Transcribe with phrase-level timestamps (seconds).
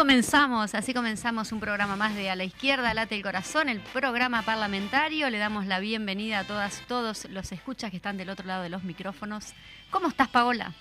[0.00, 4.40] Comenzamos, así comenzamos un programa más de A la Izquierda, Late el Corazón, el programa
[4.40, 5.28] parlamentario.
[5.28, 8.70] Le damos la bienvenida a todas, todos los escuchas que están del otro lado de
[8.70, 9.52] los micrófonos.
[9.90, 10.72] ¿Cómo estás, Paola?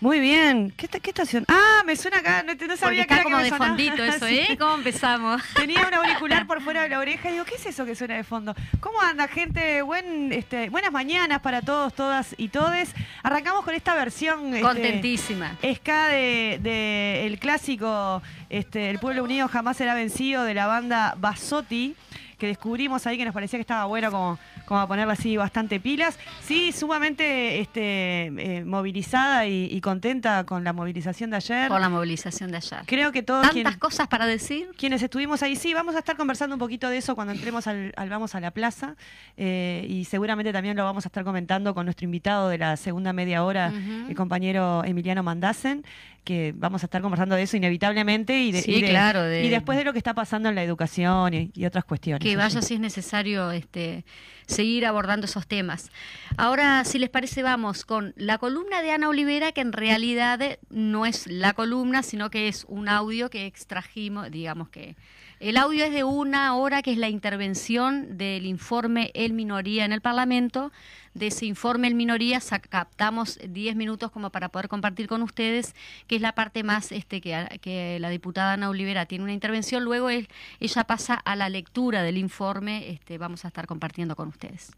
[0.00, 0.72] Muy bien.
[0.76, 1.44] ¿Qué, qué estación?
[1.48, 2.42] Ah, me suena acá.
[2.42, 3.66] No, no sabía Porque que está era como que me de sonaba.
[3.68, 4.38] fondito eso, Sí.
[4.40, 4.56] ¿eh?
[4.58, 5.42] ¿Cómo empezamos?
[5.54, 8.14] Tenía un auricular por fuera de la oreja y digo, ¿qué es eso que suena
[8.14, 8.54] de fondo?
[8.80, 9.80] ¿Cómo anda, gente?
[9.82, 12.90] Buen, este, buenas mañanas para todos, todas y todes.
[13.22, 14.48] Arrancamos con esta versión.
[14.48, 15.56] este, Contentísima.
[15.76, 21.14] Ska de, de el clásico este, El pueblo unido jamás será vencido de la banda
[21.18, 21.94] Basotti,
[22.38, 25.80] que descubrimos ahí que nos parecía que estaba bueno como, como a ponerle así bastante
[25.80, 26.18] pilas.
[26.42, 31.68] Sí, sumamente este, eh, movilizada y, y contenta con la movilización de ayer.
[31.68, 32.80] Por la movilización de ayer.
[32.86, 34.68] Creo que todos Tantas cosas para decir.
[34.76, 37.92] quienes estuvimos ahí, sí, vamos a estar conversando un poquito de eso cuando entremos al,
[37.96, 38.96] al Vamos a la Plaza
[39.36, 43.12] eh, y seguramente también lo vamos a estar comentando con nuestro invitado de la segunda
[43.12, 43.72] media hora,
[44.08, 45.84] el compañero Emiliano Mandasen,
[46.26, 49.44] que vamos a estar conversando de eso inevitablemente y, de- Sí, y de- claro, de-
[49.44, 52.20] y después de lo que está pasando en la educación y, y otras cuestiones.
[52.20, 54.04] Que vaya si es necesario este,
[54.46, 55.90] seguir abordando esos temas.
[56.36, 61.06] Ahora, si les parece, vamos con la columna de Ana Olivera, que en realidad no
[61.06, 64.96] es la columna, sino que es un audio que extrajimos, digamos que
[65.38, 69.92] el audio es de una hora, que es la intervención del informe El Minoría en
[69.92, 70.72] el Parlamento.
[71.16, 75.74] De ese informe El Minoría sa- captamos 10 minutos como para poder compartir con ustedes,
[76.06, 79.82] que es la parte más este, que, la diputada Ana Olivera tiene una intervención.
[79.82, 84.72] Luego ella pasa a la lectura del informe, este, vamos a estar compartiendo con ustedes.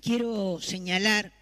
[0.00, 1.32] quiero señalar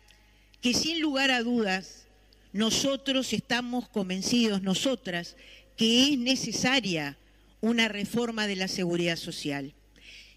[0.63, 2.07] que sin lugar a dudas
[2.55, 5.37] nosotros estamos convencidos, nosotras,
[5.77, 7.19] que es necesaria
[7.61, 9.75] una reforma de la seguridad social.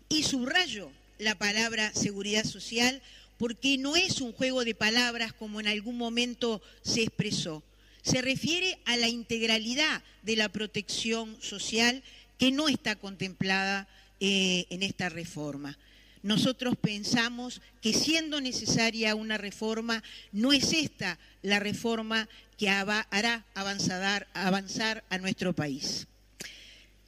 [0.09, 3.01] Y subrayo la palabra seguridad social
[3.37, 7.63] porque no es un juego de palabras como en algún momento se expresó.
[8.01, 12.03] Se refiere a la integralidad de la protección social
[12.37, 13.87] que no está contemplada
[14.19, 15.77] eh, en esta reforma.
[16.23, 22.27] Nosotros pensamos que siendo necesaria una reforma, no es esta la reforma
[22.57, 26.07] que hará avanzar a nuestro país.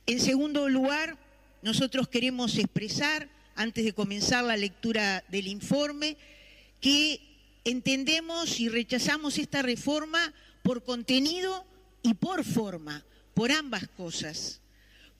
[0.06, 1.18] En segundo lugar,
[1.62, 6.16] nosotros queremos expresar, antes de comenzar la lectura del informe,
[6.80, 7.20] que
[7.66, 10.34] entendemos y rechazamos esta reforma
[10.64, 11.66] por contenido
[12.02, 13.03] y por forma,
[13.34, 14.62] por ambas cosas.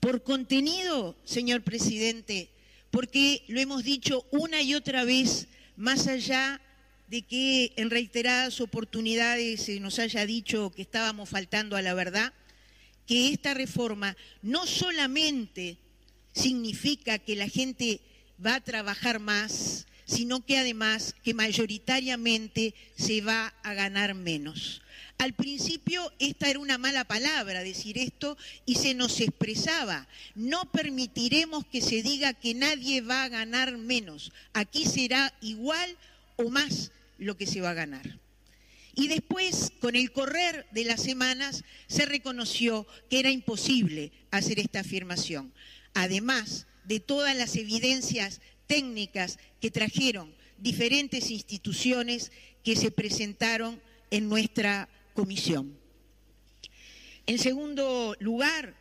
[0.00, 2.48] Por contenido, señor presidente,
[2.90, 5.46] porque lo hemos dicho una y otra vez,
[5.76, 6.62] más allá
[7.08, 12.32] de que en reiteradas oportunidades se nos haya dicho que estábamos faltando a la verdad,
[13.06, 15.76] que esta reforma no solamente
[16.32, 18.00] significa que la gente
[18.44, 24.82] va a trabajar más, sino que además que mayoritariamente se va a ganar menos.
[25.18, 31.66] Al principio esta era una mala palabra decir esto y se nos expresaba, no permitiremos
[31.66, 35.96] que se diga que nadie va a ganar menos, aquí será igual
[36.36, 38.18] o más lo que se va a ganar.
[38.94, 44.80] Y después, con el correr de las semanas, se reconoció que era imposible hacer esta
[44.80, 45.52] afirmación.
[45.94, 52.32] Además de todas las evidencias técnicas que trajeron diferentes instituciones
[52.64, 55.78] que se presentaron en nuestra comisión.
[57.28, 58.74] En segundo lugar,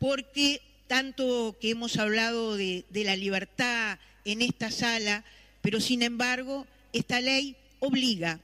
[0.00, 5.24] porque tanto que hemos hablado de, la libertad en esta sala,
[5.62, 8.40] pero sin embargo, esta ley obliga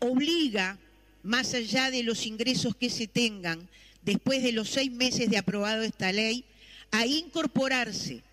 [0.00, 0.80] obliga,
[1.22, 3.68] más allá de los ingresos que se tengan
[4.02, 6.44] después de los seis meses de aprobado esta ley,
[6.90, 8.24] a incorporarse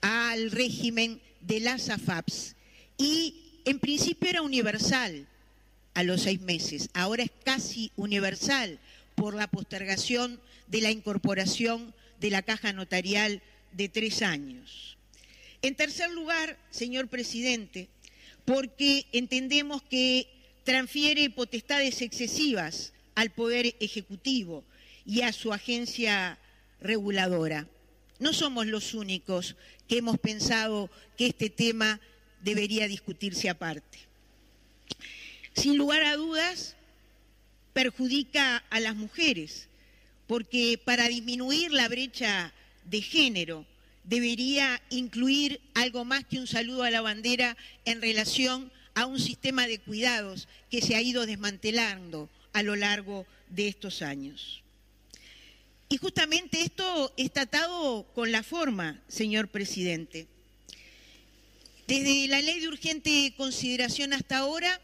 [0.00, 2.56] al régimen de las AFAPs.
[2.96, 5.26] Y en principio era universal
[5.94, 8.78] a los seis meses, ahora es casi universal
[9.14, 13.42] por la postergación de la incorporación de la caja notarial
[13.72, 14.96] de tres años.
[15.60, 17.88] En tercer lugar, señor presidente,
[18.44, 20.28] porque entendemos que
[20.64, 24.64] transfiere potestades excesivas al Poder Ejecutivo
[25.04, 26.38] y a su agencia
[26.80, 27.66] reguladora.
[28.18, 29.56] No somos los únicos
[29.86, 32.00] que hemos pensado que este tema
[32.42, 33.98] debería discutirse aparte.
[35.54, 36.76] Sin lugar a dudas,
[37.72, 39.68] perjudica a las mujeres,
[40.26, 42.52] porque para disminuir la brecha
[42.84, 43.66] de género
[44.04, 49.66] debería incluir algo más que un saludo a la bandera en relación a un sistema
[49.66, 54.62] de cuidados que se ha ido desmantelando a lo largo de estos años.
[55.90, 60.26] Y justamente esto está atado con la forma, señor presidente.
[61.86, 64.82] Desde la ley de urgente consideración hasta ahora,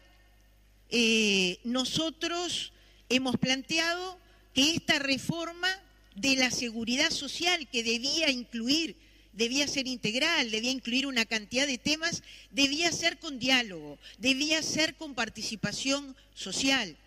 [0.89, 2.73] eh, nosotros
[3.09, 4.17] hemos planteado
[4.55, 5.69] que esta reforma
[6.15, 8.95] de la seguridad social que debía incluir,
[9.33, 14.95] debía ser integral, debía incluir una cantidad de temas, debía ser con diálogo, debía ser
[14.95, 16.97] con participación social.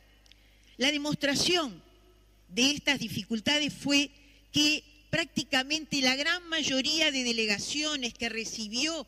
[0.77, 1.83] La demostración
[2.49, 4.11] de estas dificultades fue
[4.53, 9.07] que prácticamente la gran mayoría de delegaciones que recibió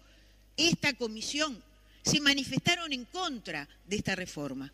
[0.57, 1.63] esta comisión
[2.03, 4.73] se manifestaron en contra de esta reforma,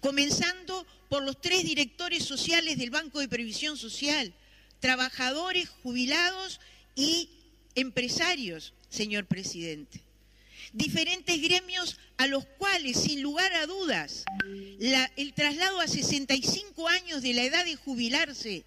[0.00, 4.32] comenzando por los tres directores sociales del Banco de Previsión Social,
[4.80, 6.60] trabajadores, jubilados
[6.94, 7.28] y
[7.74, 10.00] empresarios, señor presidente.
[10.72, 14.24] Diferentes gremios a los cuales, sin lugar a dudas,
[15.16, 18.64] el traslado a 65 años de la edad de jubilarse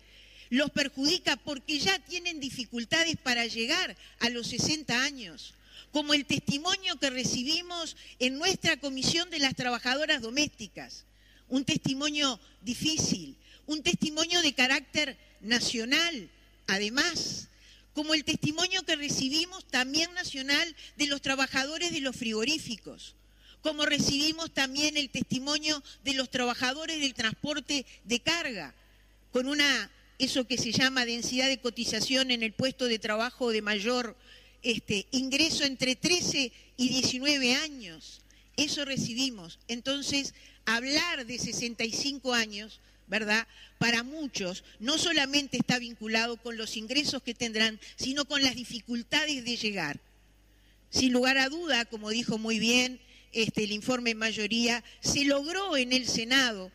[0.49, 5.53] los perjudica porque ya tienen dificultades para llegar a los 60 años,
[5.91, 11.05] como el testimonio que recibimos en nuestra Comisión de las Trabajadoras Domésticas,
[11.47, 16.29] un testimonio difícil, un testimonio de carácter nacional,
[16.67, 17.49] además,
[17.95, 23.15] como el testimonio que recibimos también nacional de los trabajadores de los frigoríficos,
[23.61, 28.75] como recibimos también el testimonio de los trabajadores del transporte de carga,
[29.31, 29.89] con una
[30.19, 34.17] eso que se llama densidad de cotización en el puesto de trabajo de mayor
[34.61, 38.21] este, ingreso entre 13 y 19 años.
[38.57, 39.57] Eso recibimos.
[39.67, 40.33] Entonces,
[40.65, 43.47] hablar de 65 años, ¿verdad?
[43.77, 49.43] Para muchos no solamente está vinculado con los ingresos que tendrán, sino con las dificultades
[49.45, 49.99] de llegar.
[50.89, 52.99] Sin lugar a duda, como dijo muy bien
[53.31, 56.71] este, el informe en mayoría, se logró en el Senado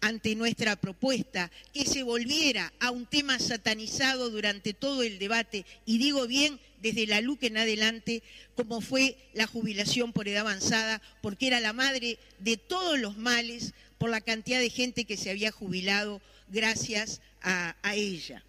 [0.00, 5.96] ante nuestra propuesta, que se volviera a un tema satanizado durante todo el debate, y
[5.96, 8.22] digo bien desde la LUC en adelante,
[8.54, 13.72] como fue la jubilación por edad avanzada, porque era la madre de todos los males
[13.98, 18.42] por la cantidad de gente que se había jubilado gracias a, ella.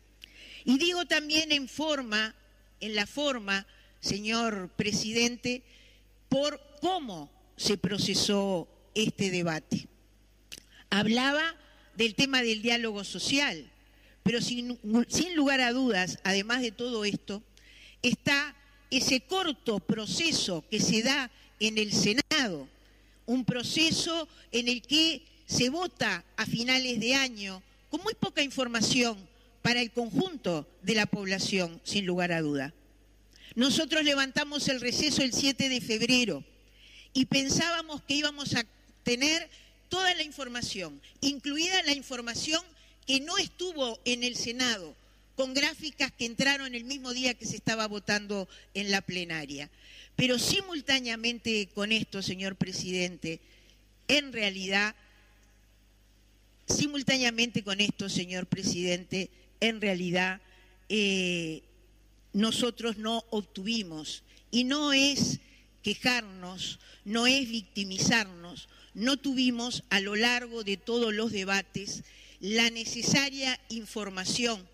[0.63, 2.35] Y digo también en forma,
[2.79, 3.67] en la forma,
[3.99, 5.63] señor presidente,
[6.29, 9.87] por cómo se procesó este debate
[10.89, 11.55] hablaba
[11.95, 13.69] del tema del diálogo social,
[14.23, 14.77] pero sin,
[15.35, 17.43] lugar a dudas, además de todo esto,
[18.01, 18.55] está
[18.89, 22.67] ese corto proceso que se da en el Senado,
[23.25, 29.17] un proceso en el que se vota a finales de año con muy poca información
[29.61, 32.73] para el conjunto de la población, sin lugar a duda.
[33.55, 36.43] Nosotros levantamos el receso el 7 de febrero
[37.13, 38.65] y pensábamos que íbamos a
[39.03, 39.49] tener
[39.89, 42.61] toda la información, incluida la información
[43.07, 44.95] que no estuvo en el Senado,
[45.35, 49.69] con gráficas que entraron el mismo día que se estaba votando en la plenaria.
[50.15, 53.39] Pero simultáneamente con esto, señor presidente,
[54.07, 54.95] en realidad,
[56.67, 59.29] simultáneamente con esto, señor presidente,
[59.59, 60.41] en realidad
[60.89, 61.63] eh,
[62.33, 65.39] nosotros no obtuvimos, y no es
[65.81, 72.03] quejarnos, no es victimizarnos, no tuvimos a lo largo de todos los debates
[72.39, 74.67] la necesaria información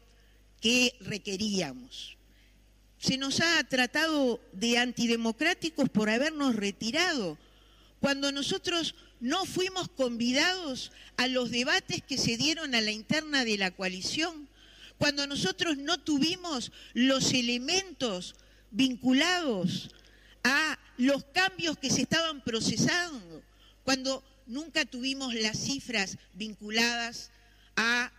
[0.62, 2.18] que requeríamos.
[3.00, 7.38] Se nos ha tratado de antidemocráticos por habernos retirado,
[8.00, 13.58] cuando nosotros no fuimos convidados a los debates que se dieron a la interna de
[13.58, 14.50] la coalición,
[14.98, 18.36] cuando nosotros no tuvimos los elementos
[18.72, 19.92] vinculados
[20.44, 23.44] a los cambios que se estaban procesando
[23.84, 27.32] cuando nunca tuvimos las cifras vinculadas
[27.76, 28.12] a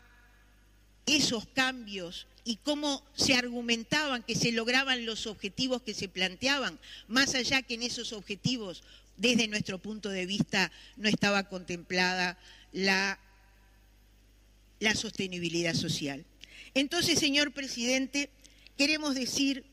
[1.07, 7.35] esos cambios y cómo se argumentaban que se lograban los objetivos que se planteaban, más
[7.35, 8.83] allá que en esos objetivos,
[9.17, 12.39] desde nuestro punto de vista, no estaba contemplada
[12.73, 13.19] la,
[14.95, 16.25] sostenibilidad social.
[16.75, 18.31] Entonces, señor presidente,
[18.77, 19.65] queremos decir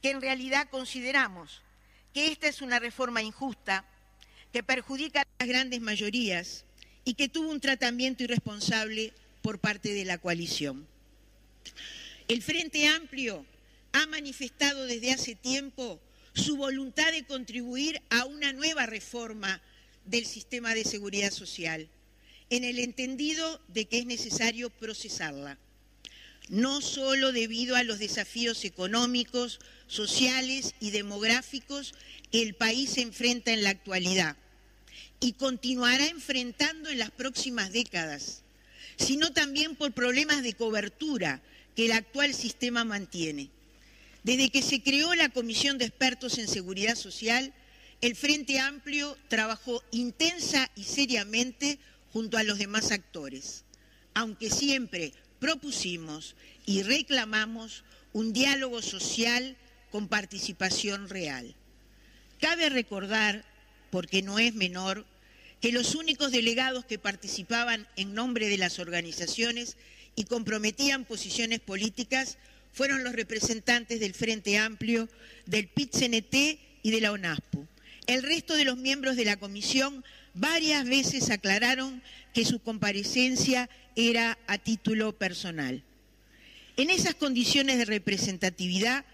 [0.00, 1.62] que en realidad consideramos
[2.12, 3.84] que esta es una reforma injusta
[4.52, 6.64] que perjudica a las grandes mayorías
[7.04, 10.86] y que tuvo un tratamiento irresponsable por parte de la coalición.
[12.28, 13.44] El Frente Amplio
[13.92, 16.00] ha manifestado desde hace tiempo
[16.34, 19.60] su voluntad de contribuir a una nueva reforma
[20.06, 21.88] del sistema de seguridad social,
[22.50, 25.58] en el entendido de que es necesario procesarla,
[26.48, 31.94] no solo debido a los desafíos económicos, sociales y demográficos
[32.30, 34.36] que el país enfrenta en la actualidad,
[35.20, 38.42] y continuará enfrentando en las próximas décadas,
[38.96, 41.40] sino también por problemas de cobertura
[41.76, 43.50] que el actual sistema mantiene.
[44.22, 47.52] Desde que se creó la Comisión de Expertos en Seguridad Social,
[48.00, 51.78] el Frente Amplio trabajó intensa y seriamente
[52.12, 53.64] junto a los demás actores
[54.14, 56.36] aunque siempre propusimos
[56.66, 59.56] y reclamamos un diálogo social
[59.90, 61.54] con participación real.
[62.40, 63.44] Cabe recordar,
[63.90, 65.06] porque no es menor,
[65.60, 69.76] que los únicos delegados que participaban en nombre de las organizaciones
[70.16, 72.36] y comprometían posiciones políticas
[72.72, 75.08] fueron los representantes del Frente Amplio,
[75.46, 77.66] del PIT-CNT y de la ONASPO.
[78.06, 82.02] El resto de los miembros de la comisión varias veces aclararon
[82.32, 85.82] que su comparecencia era a título personal.
[86.76, 89.04] En esas condiciones de representatividad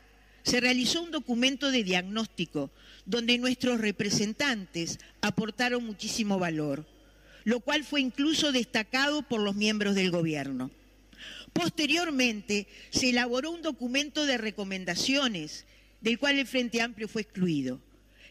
[0.45, 2.71] se realizó un documento de diagnóstico
[3.05, 6.87] donde nuestros representantes aportaron muchísimo valor,
[7.45, 10.71] lo cual fue incluso destacado por los miembros del gobierno.
[11.53, 15.67] Posteriormente se elaboró un documento de recomendaciones
[16.01, 17.81] del cual el Frente Amplio fue excluido,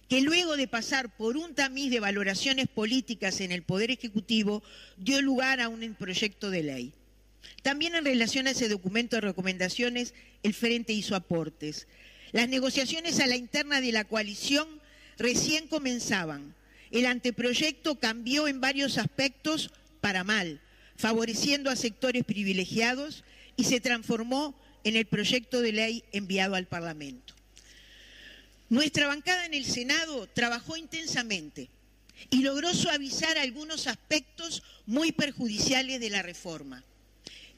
[0.08, 4.64] que luego de pasar por un tamiz de valoraciones políticas en el Poder Ejecutivo
[4.98, 6.94] dio lugar a un proyecto de ley.
[7.62, 11.88] También en relación a ese documento de recomendaciones, el Frente hizo aportes.
[12.32, 14.68] Las negociaciones a la interna de la coalición
[15.18, 16.56] recién comenzaban.
[16.92, 20.62] El anteproyecto cambió en varios aspectos para mal,
[20.98, 23.24] favoreciendo a sectores privilegiados
[23.56, 27.34] y se transformó en el proyecto de ley enviado al Parlamento.
[28.70, 31.70] Nuestra bancada en el Senado trabajó intensamente
[32.30, 36.84] y logró suavizar algunos aspectos muy perjudiciales de la reforma.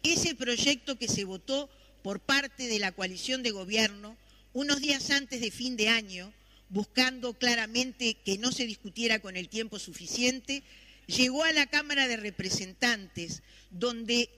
[0.03, 1.69] Ese proyecto que se votó
[2.03, 4.17] por parte de la coalición de gobierno
[4.53, 6.33] unos días antes de fin de año,
[6.69, 10.63] buscando claramente que no se discutiera con el tiempo suficiente,
[11.09, 14.29] llegó a la Cámara de Representantes, donde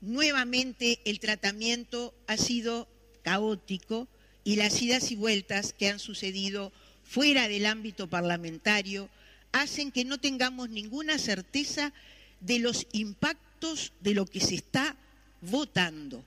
[0.00, 2.88] nuevamente el tratamiento ha sido
[3.22, 4.08] caótico
[4.44, 6.72] y las idas y vueltas que han sucedido
[7.04, 9.08] fuera del ámbito parlamentario
[9.52, 11.92] hacen que no tengamos ninguna certeza
[12.40, 14.96] de los impactos de lo que se está
[15.40, 16.24] votando.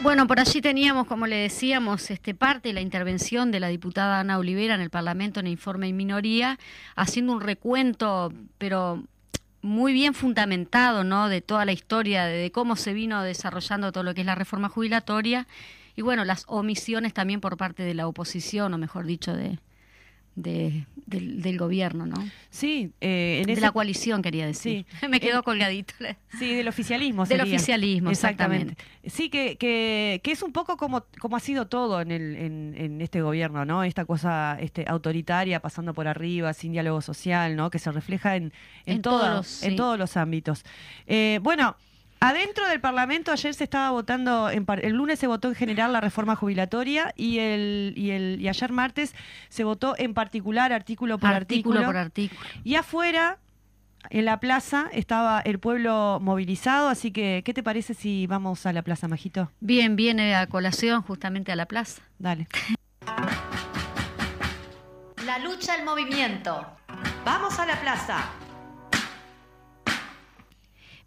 [0.00, 4.20] Bueno, por allí teníamos, como le decíamos, este, parte de la intervención de la diputada
[4.20, 6.58] Ana Olivera en el Parlamento en el informe en minoría,
[6.94, 9.02] haciendo un recuento, pero
[9.60, 11.28] muy bien fundamentado, ¿no?
[11.28, 14.68] De toda la historia, de cómo se vino desarrollando todo lo que es la reforma
[14.68, 15.48] jubilatoria
[15.96, 19.58] y bueno, las omisiones también por parte de la oposición, o mejor dicho, de,
[20.42, 22.16] del, gobierno, ¿no?
[22.50, 24.86] Sí, eh, en de la coalición quería decir.
[25.08, 25.94] Me quedo colgadito.
[26.38, 27.26] Sí, del oficialismo.
[27.26, 28.76] Del oficialismo, exactamente.
[29.06, 33.00] Sí, que, que, que, es un poco como, como ha sido todo en, el, en,
[33.00, 33.84] este gobierno, ¿no?
[33.84, 37.70] Esta cosa este, autoritaria pasando por arriba, sin diálogo social, ¿no?
[37.70, 38.52] Que se refleja en,
[38.86, 40.64] en, todos, en todos los ámbitos.
[41.06, 41.76] Eh, bueno.
[42.20, 46.34] Adentro del Parlamento ayer se estaba votando, el lunes se votó en general la reforma
[46.34, 49.14] jubilatoria y el, y el y ayer martes
[49.48, 51.84] se votó en particular artículo por artículo.
[51.84, 52.40] por artículo.
[52.64, 53.38] Y afuera,
[54.10, 58.72] en la plaza, estaba el pueblo movilizado, así que ¿qué te parece si vamos a
[58.72, 59.52] la plaza, Majito?
[59.60, 62.02] Bien, viene a colación justamente a la plaza.
[62.18, 62.48] Dale.
[65.24, 66.66] La lucha al movimiento.
[67.24, 68.24] Vamos a la plaza.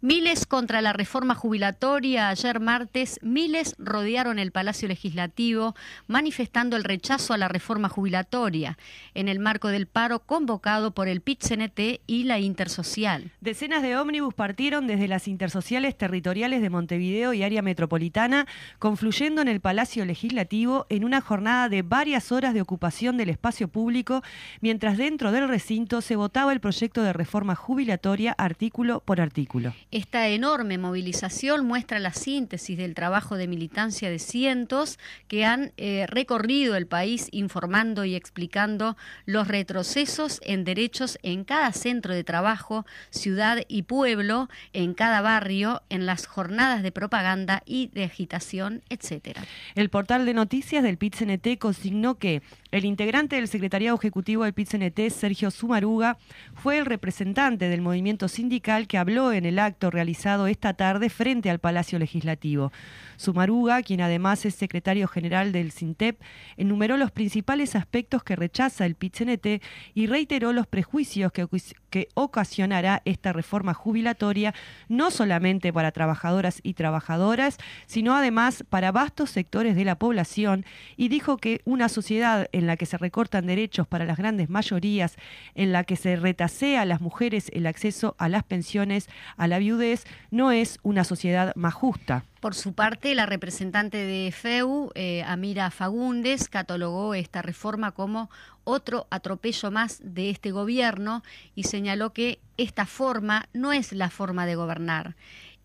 [0.04, 2.28] Miles contra la reforma jubilatoria.
[2.28, 5.76] Ayer martes, miles rodearon el Palacio Legislativo
[6.08, 8.76] manifestando el rechazo a la reforma jubilatoria
[9.14, 13.30] en el marco del paro convocado por el PIT-CNT y la Intersocial.
[13.40, 18.48] Decenas de ómnibus partieron desde las intersociales territoriales de Montevideo y área metropolitana,
[18.80, 23.68] confluyendo en el Palacio Legislativo en una jornada de varias horas de ocupación del espacio
[23.68, 24.24] público,
[24.60, 29.72] mientras dentro del recinto se votaba el proyecto de reforma jubilatoria artículo por artículo.
[29.92, 36.06] Esta enorme movilización muestra la síntesis del trabajo de militancia de cientos que han eh,
[36.08, 38.96] recorrido el país informando y explicando
[39.26, 45.82] los retrocesos en derechos en cada centro de trabajo, ciudad y pueblo, en cada barrio,
[45.90, 49.44] en las jornadas de propaganda y de agitación, etcétera.
[49.74, 52.40] El portal de noticias del PIT-CNT consignó que
[52.72, 56.16] el integrante del secretariado ejecutivo del PIT-CNT, Sergio Sumaruga,
[56.54, 61.50] fue el representante del movimiento sindical que habló en el acto realizado esta tarde frente
[61.50, 62.72] al Palacio Legislativo.
[63.16, 66.18] Sumaruga, quien además es secretario general del SINTEP,
[66.56, 69.62] enumeró los principales aspectos que rechaza el PITCNT
[69.92, 71.46] y reiteró los prejuicios que,
[71.92, 74.54] que ocasionará esta reforma jubilatoria,
[74.88, 80.64] no solamente para trabajadoras y trabajadoras, sino además para vastos sectores de la población,
[80.96, 85.16] y dijo que una sociedad en la que se recortan derechos para las grandes mayorías,
[85.54, 89.58] en la que se retasea a las mujeres el acceso a las pensiones, a la
[89.58, 92.24] viudez, no es una sociedad más justa.
[92.42, 98.30] Por su parte, la representante de FEU, eh, Amira Fagundes, catalogó esta reforma como
[98.64, 101.22] otro atropello más de este gobierno
[101.54, 105.14] y señaló que esta forma no es la forma de gobernar.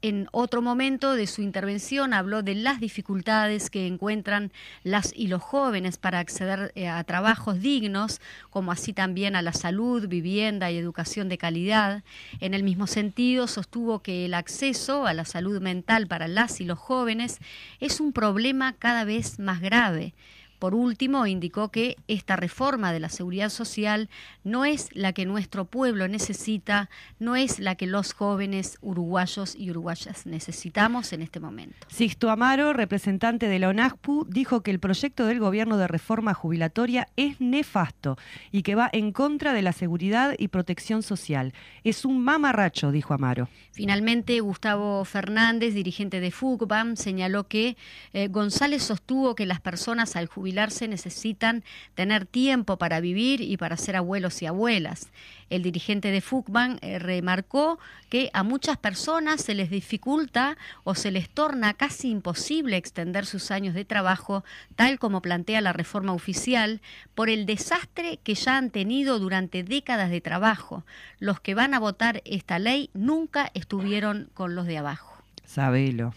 [0.08, 4.54] En otro momento de su intervención habló de las dificultades que encuentran
[4.86, 9.52] las y los jóvenes para acceder eh, a trabajos dignos, como así también a la
[9.52, 12.06] salud, vivienda y educación de calidad.
[12.40, 16.64] En el mismo sentido, sostuvo que el acceso a la salud mental para las y
[16.64, 17.40] los jóvenes
[17.82, 20.14] es un problema cada vez más grave.
[20.60, 24.10] Por último, indicó que esta reforma de la seguridad social
[24.44, 29.70] no es la que nuestro pueblo necesita, no es la que los jóvenes uruguayos y
[29.70, 31.88] uruguayas necesitamos en este momento.
[31.90, 37.08] Sixto Amaro, representante de la ONASPU, dijo que el proyecto del gobierno de reforma jubilatoria
[37.16, 38.18] es nefasto
[38.52, 41.54] y que va en contra de la seguridad y protección social.
[41.84, 43.50] Es un mamarracho, dijo Amaro.
[43.72, 47.78] Finalmente, Gustavo Fernández, dirigente de FUCBAM, señaló que
[48.13, 53.76] eh, González sostuvo que las personas al jubilar necesitan tener tiempo para vivir y para
[53.76, 55.10] ser abuelos y abuelas.
[55.50, 57.80] El dirigente de FUCBAN eh, remarcó
[58.10, 63.52] que a muchas personas se les dificulta o se les torna casi imposible extender sus
[63.52, 64.46] años de trabajo,
[64.78, 66.80] tal como plantea la reforma oficial,
[67.14, 70.86] por el desastre que ya han tenido durante décadas de trabajo.
[71.20, 75.16] Los que van a votar esta ley nunca estuvieron con los de abajo.
[75.48, 76.14] Sabelo.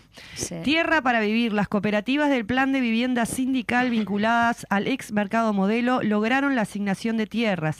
[0.64, 1.52] Tierra para vivir.
[1.52, 7.16] Las cooperativas del plan de vivienda sindical vinculadas al ex mercado modelo lograron la asignación
[7.16, 7.78] de tierras.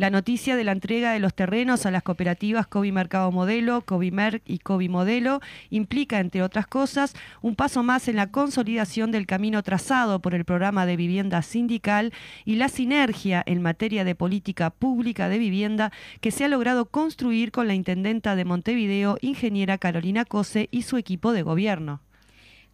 [0.00, 4.10] La noticia de la entrega de los terrenos a las cooperativas Covi Mercado Modelo, Covi
[4.10, 9.26] Merc y Covi Modelo implica, entre otras cosas, un paso más en la consolidación del
[9.26, 12.14] camino trazado por el programa de vivienda sindical
[12.46, 17.52] y la sinergia en materia de política pública de vivienda que se ha logrado construir
[17.52, 22.00] con la intendenta de Montevideo, ingeniera Carolina Cose, y su equipo de gobierno.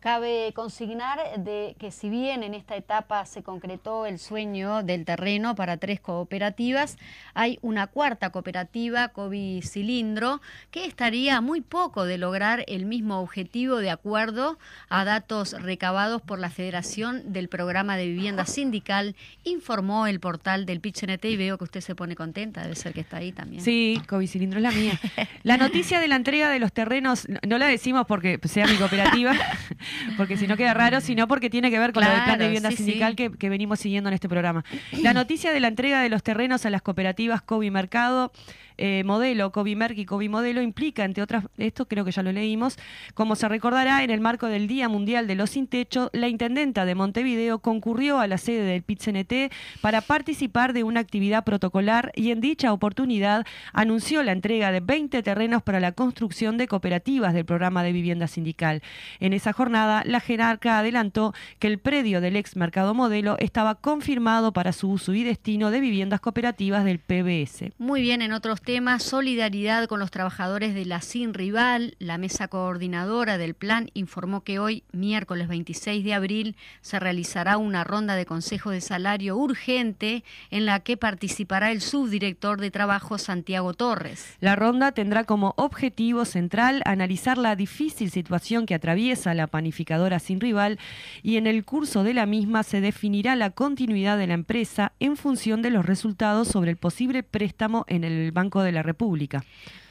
[0.06, 5.56] Cabe consignar de que si bien en esta etapa se concretó el sueño del terreno
[5.56, 6.96] para tres cooperativas,
[7.34, 10.40] hay una cuarta cooperativa, Covi Cilindro,
[10.70, 16.38] que estaría muy poco de lograr el mismo objetivo de acuerdo a datos recabados por
[16.38, 21.64] la Federación del Programa de Vivienda Sindical, informó el portal del PICNT y veo que
[21.64, 23.60] usted se pone contenta, debe ser que está ahí también.
[23.60, 25.00] Sí, Covi Cilindro es la mía.
[25.42, 29.32] La noticia de la entrega de los terrenos, no la decimos porque sea mi cooperativa,
[30.16, 32.70] porque si no queda raro, sino porque tiene que ver con el plan de vivienda
[32.70, 34.64] sindical Que, que, venimos siguiendo en este programa.
[35.02, 38.32] La noticia de la entrega de los terrenos a las cooperativas Cobi Mercado
[38.78, 42.76] eh, modelo, Covimerc y Covimodelo, implica, entre otras, esto creo que ya lo leímos,
[43.14, 46.84] como se recordará, en el marco del Día Mundial de los Sin Techo, la intendenta
[46.84, 52.30] de Montevideo concurrió a la sede del PIT-CNT para participar de una actividad protocolar y
[52.30, 57.44] en dicha oportunidad anunció la entrega de 20 terrenos para la construcción de cooperativas del
[57.44, 58.82] programa de vivienda sindical.
[59.20, 64.52] En esa jornada, la jerarca adelantó que el predio del ex Mercado Modelo estaba confirmado
[64.52, 67.72] para su uso y destino de viviendas cooperativas del PBS.
[67.78, 71.94] Muy bien, en otros tema, solidaridad con los trabajadores de la SIN Rival.
[72.00, 77.84] La mesa coordinadora del plan informó que hoy, miércoles 26 de abril, se realizará una
[77.84, 83.72] ronda de consejo de salario urgente en la que participará el subdirector de trabajo Santiago
[83.72, 84.36] Torres.
[84.40, 90.40] La ronda tendrá como objetivo central analizar la difícil situación que atraviesa la panificadora Sin
[90.40, 90.80] Rival
[91.22, 95.16] y en el curso de la misma se definirá la continuidad de la empresa en
[95.16, 99.44] función de los resultados sobre el posible préstamo en el Banco de la República.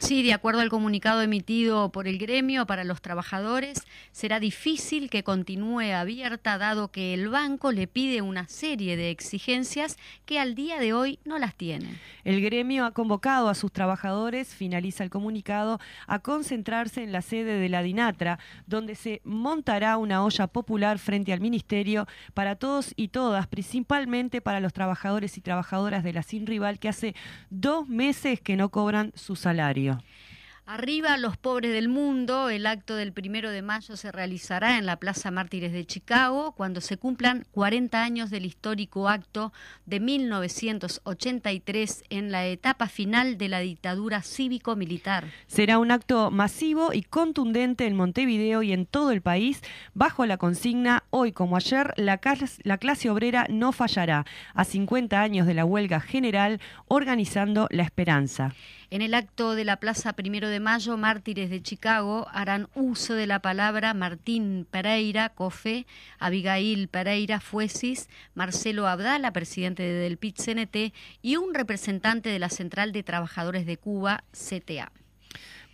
[0.06, 3.80] Sí, de acuerdo al comunicado emitido por el gremio para los trabajadores,
[4.12, 9.98] será difícil que continúe abierta dado que el banco le pide una serie de exigencias
[10.28, 11.96] que al día de hoy no las tiene.
[12.24, 17.58] El gremio ha convocado a sus trabajadores, finaliza el comunicado, a concentrarse en la sede
[17.58, 18.38] de la DINATRA,
[18.68, 24.60] donde se montará una olla popular frente al ministerio para todos y todas, principalmente para
[24.60, 27.16] los trabajadores y trabajadoras de la Sin Rival que hace
[27.50, 29.95] dos meses que no cobran su salario.
[29.96, 30.25] Yeah.
[30.68, 34.96] Arriba los pobres del mundo, el acto del primero de mayo se realizará en la
[34.96, 39.54] Plaza Mártires de Chicago cuando se cumplan 40 años del histórico acto
[39.86, 45.26] de 1983 en la etapa final de la dictadura cívico-militar.
[45.46, 49.62] Será un acto masivo y contundente en Montevideo y en todo el país
[49.94, 52.20] bajo la consigna Hoy como ayer, la
[52.64, 54.26] la clase obrera no fallará
[54.56, 58.56] a 50 años de la huelga general organizando la esperanza.
[58.92, 63.28] En el acto de la Plaza Primero de Mayo, mártires de Chicago harán uso de
[63.28, 65.86] la palabra Martín Pereira, COFE,
[66.20, 73.04] Abigail Pereira, Fuesis, Marcelo Abdala, presidente del PIT-CNT, y un representante de la Central de
[73.04, 74.92] Trabajadores de Cuba, CTA.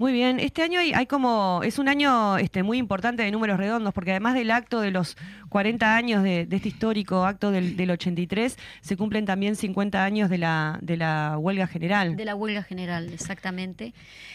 [0.02, 3.60] Muy bien, este año hay, hay como, es un año este, muy importante de números
[3.60, 5.16] redondos, porque además del acto de los
[5.50, 10.32] 40 años de, de este histórico acto del, del 83, se cumplen también 50 años
[10.32, 12.16] de la, de la huelga general.
[12.16, 13.94] De la huelga general, exactamente.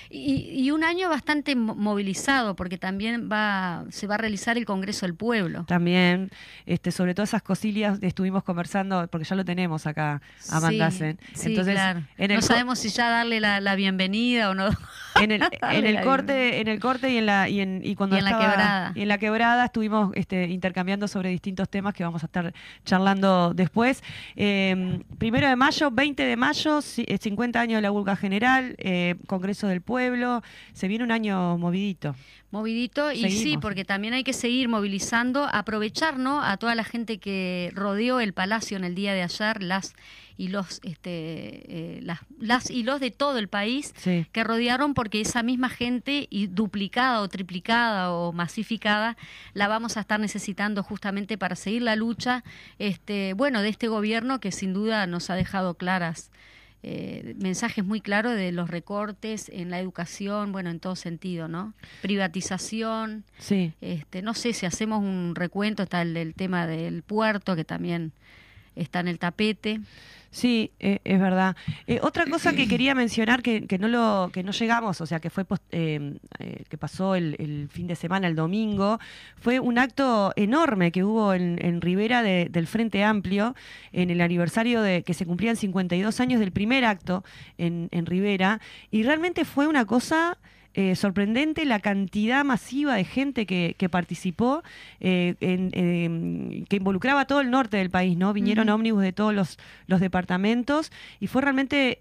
[0.09, 4.67] Y, y un año bastante mo- movilizado, porque también va, se va a realizar el
[4.67, 5.65] Congreso del Pueblo.
[5.65, 6.31] También,
[6.67, 11.19] este, sobre todas esas cosillas estuvimos conversando, porque ya lo tenemos acá a Mandasen.
[11.35, 12.03] Sí, sí, Entonces, claro.
[12.19, 14.69] en el no sabemos si ya darle la, la bienvenida o no.
[15.21, 17.95] en el, en Dale el corte, en el corte y en la y en, y
[17.95, 18.93] cuando Y en la quebrada.
[18.95, 22.53] y en la quebrada estuvimos este, intercambiando sobre distintos temas que vamos a estar
[22.85, 24.03] charlando después.
[24.37, 28.75] Eh, primero de mayo, 20 de mayo, ci- eh, 50 años de la huelga general,
[28.79, 30.43] eh, Congreso del Pueblo.
[30.73, 32.15] Se viene un año movidito.
[32.57, 36.43] Movidito y sí, porque también hay que seguir movilizando, aprovechar ¿no?
[36.43, 39.95] a toda la gente que rodeó el palacio en el día de ayer, las
[40.39, 44.27] y los este, eh, las, las y los de todo el país Sí.
[44.33, 49.17] que rodearon porque esa misma gente y duplicada o triplicada o masificada
[49.55, 52.45] la vamos a estar necesitando justamente para seguir la lucha
[52.79, 56.31] este bueno de este gobierno que sin duda nos ha dejado claras
[56.89, 61.75] eh, mensajes muy claros de los recortes en la educación, bueno, en todo sentido, ¿no?
[62.01, 63.73] Privatización, Sí.
[63.81, 68.13] este, no sé si hacemos un recuento, está el, el tema del puerto que también
[68.77, 69.81] está en el tapete.
[70.31, 71.57] Sí, eh, es verdad.
[71.87, 75.19] Eh, otra cosa que quería mencionar que, que no lo que no llegamos, o sea,
[75.21, 78.99] que fue post- eh, eh, que pasó el, el fin de semana, el domingo,
[79.37, 83.55] fue un acto enorme que hubo en, Rivera de- del Frente Amplio
[83.93, 87.25] en el aniversario de que se cumplían 52 años del primer acto
[87.57, 88.61] en, en Rivera
[88.91, 90.37] y realmente fue una cosa
[90.77, 94.63] eh, sorprendente la cantidad masiva de gente que, que participó,
[95.01, 98.33] eh, en, eh, que involucraba a todo el norte del país, ¿no?
[98.33, 98.75] Vinieron Ujú.
[98.77, 101.99] ómnibus de todos los, los departamentos y fue realmente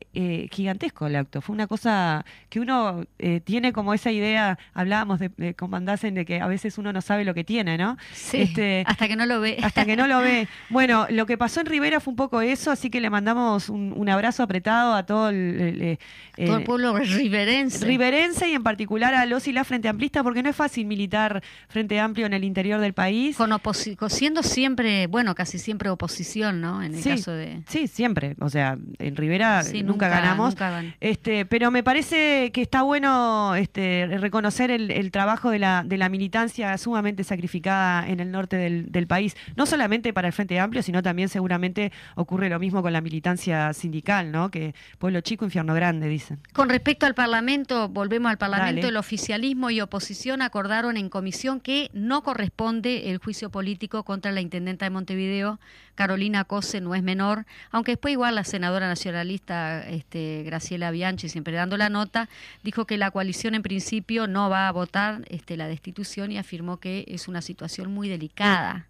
[0.51, 1.41] gigantesco el acto.
[1.41, 3.05] Fue una cosa que uno
[3.45, 7.23] tiene como esa idea, hablábamos de, de con de que a veces uno no sabe
[7.23, 7.97] lo que tiene, ¿no?
[8.13, 9.57] Sí, Este, hasta que no lo ve.
[9.61, 10.47] hasta que no lo ve.
[10.69, 13.93] Bueno, lo que pasó en Rivera fue un poco eso, así que le mandamos un,
[13.95, 15.97] un abrazo apretado a todo el,
[16.35, 17.85] todo el pueblo riverense.
[17.85, 21.43] riverense y en particular a los y la Frente Amplista, porque no es fácil militar
[21.69, 23.37] Frente Amplio en el interior del país.
[23.37, 26.81] con siendo siempre, bueno, casi siempre oposición, ¿no?
[26.81, 27.61] En el Sí, caso de...
[27.67, 28.35] Sí, siempre.
[28.41, 30.49] O sea, en Rivera Sí, nunca, ganamos.
[30.55, 35.59] nunca gan- Este, pero me parece que está bueno este, reconocer el, el trabajo de
[35.59, 39.35] la, de la militancia sumamente sacrificada en el norte del, del país.
[39.55, 43.73] No solamente para el Frente Amplio, sino también seguramente ocurre lo mismo con la militancia
[43.73, 44.49] sindical, ¿no?
[44.49, 46.39] Que pueblo chico, infierno grande, dicen.
[46.53, 48.81] Con respecto al Parlamento, volvemos al Parlamento, Dale.
[48.81, 54.41] el oficialismo y oposición acordaron en comisión que no corresponde el juicio político contra la
[54.41, 55.59] intendenta de Montevideo,
[55.95, 61.55] Carolina Cose, no es menor, aunque después igual la senadora nacionalista este, Graciela Bianchi, siempre
[61.55, 62.29] dando la nota,
[62.63, 66.77] dijo que la coalición en principio no va a votar este, la destitución y afirmó
[66.77, 68.87] que es una situación muy delicada,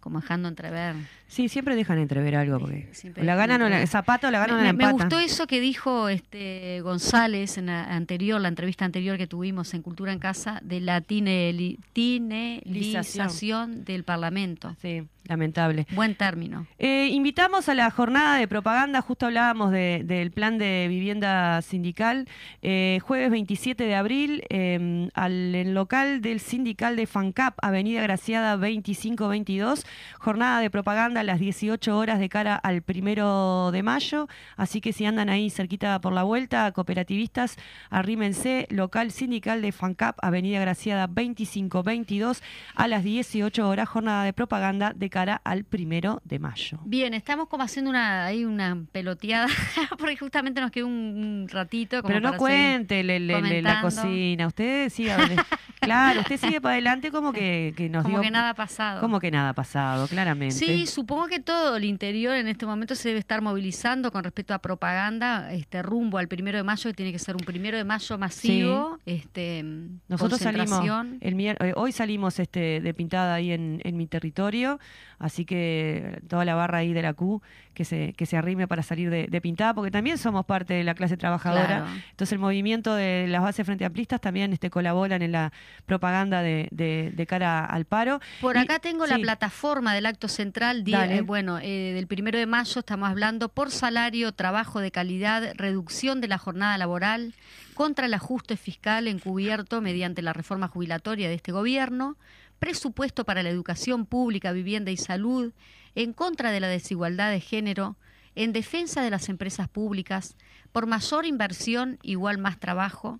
[0.00, 0.96] como dejando entrever.
[1.28, 3.88] Sí, siempre dejan entrever algo, porque Siempre la ganan o la, entrever.
[3.88, 5.08] Zapato la ganan Me, la me empatan.
[5.08, 9.82] gustó eso que dijo este González en la anterior, la entrevista anterior que tuvimos en
[9.82, 14.74] Cultura en Casa, de la tineli- tinelización del Parlamento.
[14.80, 15.86] Sí, lamentable.
[15.92, 16.66] Buen término.
[16.78, 22.26] Eh, invitamos a la jornada de propaganda, justo hablábamos de- del plan de vivienda sindical,
[22.62, 28.56] eh, jueves 27 de abril, eh, al el local del sindical de FANCAP, Avenida Graciada
[28.56, 29.86] 2522,
[30.18, 34.92] jornada de propaganda a las 18 horas de cara al primero de mayo, así que
[34.92, 37.56] si andan ahí cerquita por la vuelta, cooperativistas,
[37.88, 42.42] arrímense, local sindical de FANCAP, Avenida Graciada 2522,
[42.74, 46.78] a las 18 horas, jornada de propaganda de cara al primero de mayo.
[46.84, 49.46] Bien, estamos como haciendo una ahí una peloteada,
[49.98, 52.02] porque justamente nos quedó un, ratito.
[52.02, 55.16] Como Pero no cuente le- le- le- la cocina, usted siga,
[55.80, 58.22] claro, usted sigue para adelante como que, que nos Como dio...
[58.22, 59.00] que nada ha pasado.
[59.00, 60.54] Como que nada ha pasado, claramente.
[60.54, 64.54] Sí, supongo que todo el interior en este momento se debe estar movilizando con respecto
[64.54, 67.84] a propaganda, este rumbo al primero de mayo, que tiene que ser un primero de
[67.84, 69.64] mayo masivo, este
[70.08, 70.84] Nosotros salimos,
[71.20, 74.78] el eh, hoy salimos este, de pintada ahí en, en mi territorio,
[75.18, 77.42] así que toda la barra ahí de la Q
[77.74, 80.84] que se, que se arrime para salir de, de pintada, porque también somos parte de
[80.84, 81.66] la clase trabajadora.
[81.66, 81.86] Claro.
[82.10, 85.52] Entonces el movimiento de las bases frente amplistas también este, colaboran en la
[85.86, 88.20] propaganda de, de- de cara al paro.
[88.40, 92.46] Por Y- acá tengo la plataforma del acto central, eh, bueno, eh, del primero de
[92.46, 97.34] mayo estamos hablando por salario, trabajo de calidad, reducción de la jornada laboral,
[97.74, 102.16] contra el ajuste fiscal encubierto mediante la reforma jubilatoria de este gobierno,
[102.58, 105.52] presupuesto para la educación pública, vivienda y salud,
[105.94, 107.96] en contra de la desigualdad de género,
[108.36, 110.36] en defensa de las empresas públicas,
[110.72, 113.18] por mayor inversión, igual más trabajo,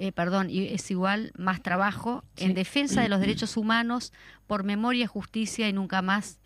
[0.00, 4.14] eh, perdón, y es igual más trabajo en defensa de los derechos humanos
[4.46, 6.40] por memoria, justicia y nunca más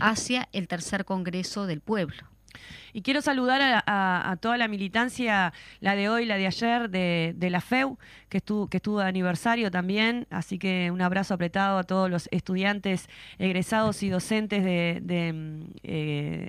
[0.00, 2.33] hacia el tercer Congreso del Pueblo.
[2.92, 7.60] Y quiero saludar a, toda la militancia, la de hoy, la de ayer, de, la
[7.60, 10.26] FEU, que estuvo, que estuvo de aniversario también.
[10.30, 15.62] Así que un abrazo apretado a todos los estudiantes egresados y docentes de, de, mm,
[15.82, 16.48] eh,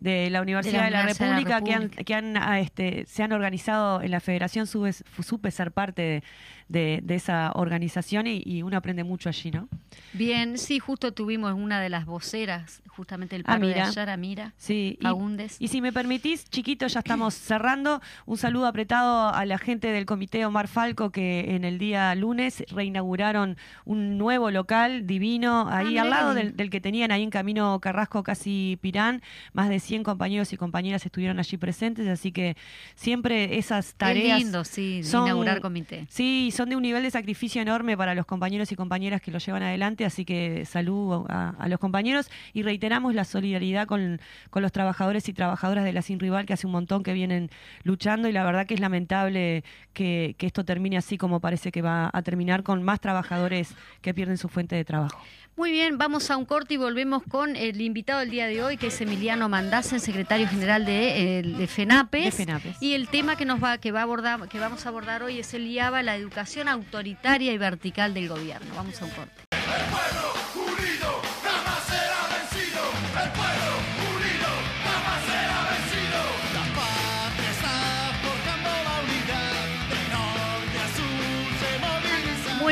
[0.00, 4.20] de la Universidad de la, República, que, han, ah, este, se han organizado en la
[4.20, 6.22] Federación, supe ser parte
[6.68, 9.68] de de, esa organización y, uno aprende mucho allí, ¿no?
[10.12, 14.52] Bien, sí, justo tuvimos una de las voceras, justamente el ah, paro de ayer, Amira
[14.56, 18.00] sí, Y, y, si me permitís, chiquito, ya estamos cerrando.
[18.24, 22.64] Un saludo apretado a la gente del comité Omar Falco que en el día lunes
[22.68, 27.78] reinauguraron un nuevo local divino ahí ah, al lado del, que tenían ahí en Camino
[27.80, 29.22] Carrasco, casi Pirán.
[29.52, 32.56] Más de 100 compañeros y compañeras estuvieron allí presentes, así que
[32.94, 34.38] siempre esas tareas...
[34.38, 36.06] Es lindo, sí, inaugurar comité.
[36.08, 39.38] Sí, son de un nivel de sacrificio enorme para los compañeros y compañeras que lo
[39.38, 44.20] llevan adelante, así que saludo a, los compañeros y reiteramos la solidaridad con,
[44.54, 47.50] los trabajadores y trabajadoras de la Sin Rival, que hace un montón que vienen
[47.84, 51.82] luchando y la verdad que es lamentable que, que esto termine así como parece que
[51.82, 55.20] va a terminar con más trabajadores que pierden su fuente de trabajo.
[55.56, 58.76] Muy bien, vamos a un corte y volvemos con el invitado del día de hoy,
[58.76, 62.46] que es Emiliano Mandasen, secretario general de, eh, FENAPES,
[62.80, 65.38] Y el tema que nos va, que va a abordar, que vamos a abordar hoy
[65.38, 68.66] es el IABA, la educación autoritaria y vertical del gobierno.
[68.74, 70.25] Vamos a un corte.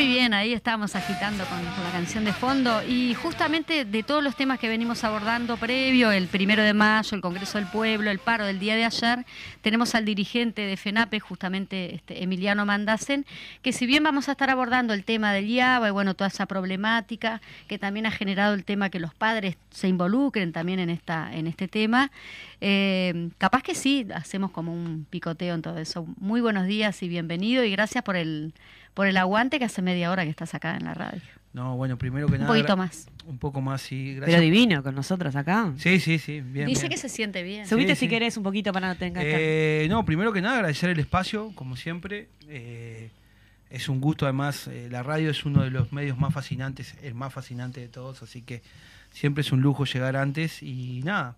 [0.04, 4.36] Muy bien, ahí estamos agitando con, la canción de fondo y justamente de todos los
[4.36, 8.44] temas que venimos abordando previo, el primero de mayo, el Congreso del Pueblo, el paro
[8.44, 9.24] del día de ayer,
[9.62, 13.24] tenemos al dirigente de FENAPE, justamente este, Emiliano Mandasen,
[13.62, 16.44] que si bien vamos a estar abordando el tema del IABA y bueno, toda esa
[16.44, 21.34] problemática que también ha generado el tema que los padres se involucren también en, esta,
[21.34, 22.10] en este tema,
[22.60, 26.06] eh, capaz que sí, hacemos como un picoteo en todo eso.
[26.18, 28.52] Muy buenos días y bienvenido y gracias por el
[28.94, 31.20] por el aguante que hace media hora que estás acá en la radio.
[31.52, 32.50] No, bueno, primero que nada.
[32.50, 33.06] Un poquito más.
[33.26, 34.14] Un poco más, sí.
[34.14, 34.26] Gracias.
[34.26, 35.72] Pero divino con nosotros acá.
[35.76, 36.40] Sí, sí, sí.
[36.40, 37.66] Bien, Dice que se siente bien.
[37.66, 40.98] Subite si querés un poquito para no tener eh, No, primero que nada, agradecer el
[40.98, 42.28] espacio, como siempre.
[42.48, 43.10] Eh,
[43.70, 47.14] es un gusto, además, eh, la radio es uno de los medios más fascinantes, el
[47.14, 48.62] más fascinante de todos, así que
[49.10, 51.36] siempre es un lujo llegar antes y nada,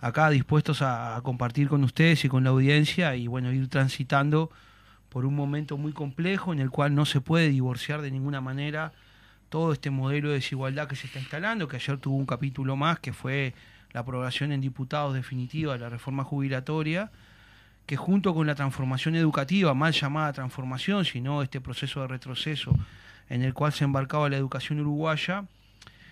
[0.00, 4.50] acá dispuestos a compartir con ustedes y con la audiencia y bueno, ir transitando
[5.08, 8.92] por un momento muy complejo en el cual no se puede divorciar de ninguna manera
[9.48, 13.00] todo este modelo de desigualdad que se está instalando, que ayer tuvo un capítulo más,
[13.00, 13.54] que fue
[13.92, 17.10] la aprobación en diputados definitiva de la reforma jubilatoria,
[17.86, 22.76] que junto con la transformación educativa, mal llamada transformación, sino este proceso de retroceso
[23.30, 25.44] en el cual se embarcaba la educación uruguaya,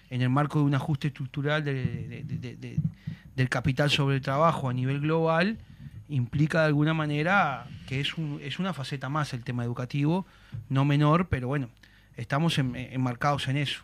[0.08, 5.58] en el marco de un ajuste estructural del capital sobre el trabajo a nivel global,
[6.08, 10.26] implica de alguna manera que es, es una faceta más el tema educativo,
[10.68, 11.68] no menor, pero bueno,
[12.16, 13.82] estamos enmarcados en eso.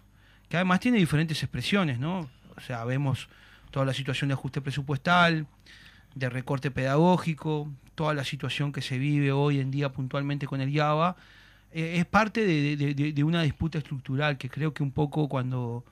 [0.49, 2.29] Que además tiene diferentes expresiones, ¿no?
[2.57, 3.29] O sea, vemos
[3.71, 5.47] toda la situación de ajuste presupuestal,
[6.15, 10.71] de recorte pedagógico, toda la situación que se vive hoy en día puntualmente con el
[10.71, 11.17] IABA,
[11.73, 15.85] eh, es parte de, una disputa estructural que creo que un poco cuando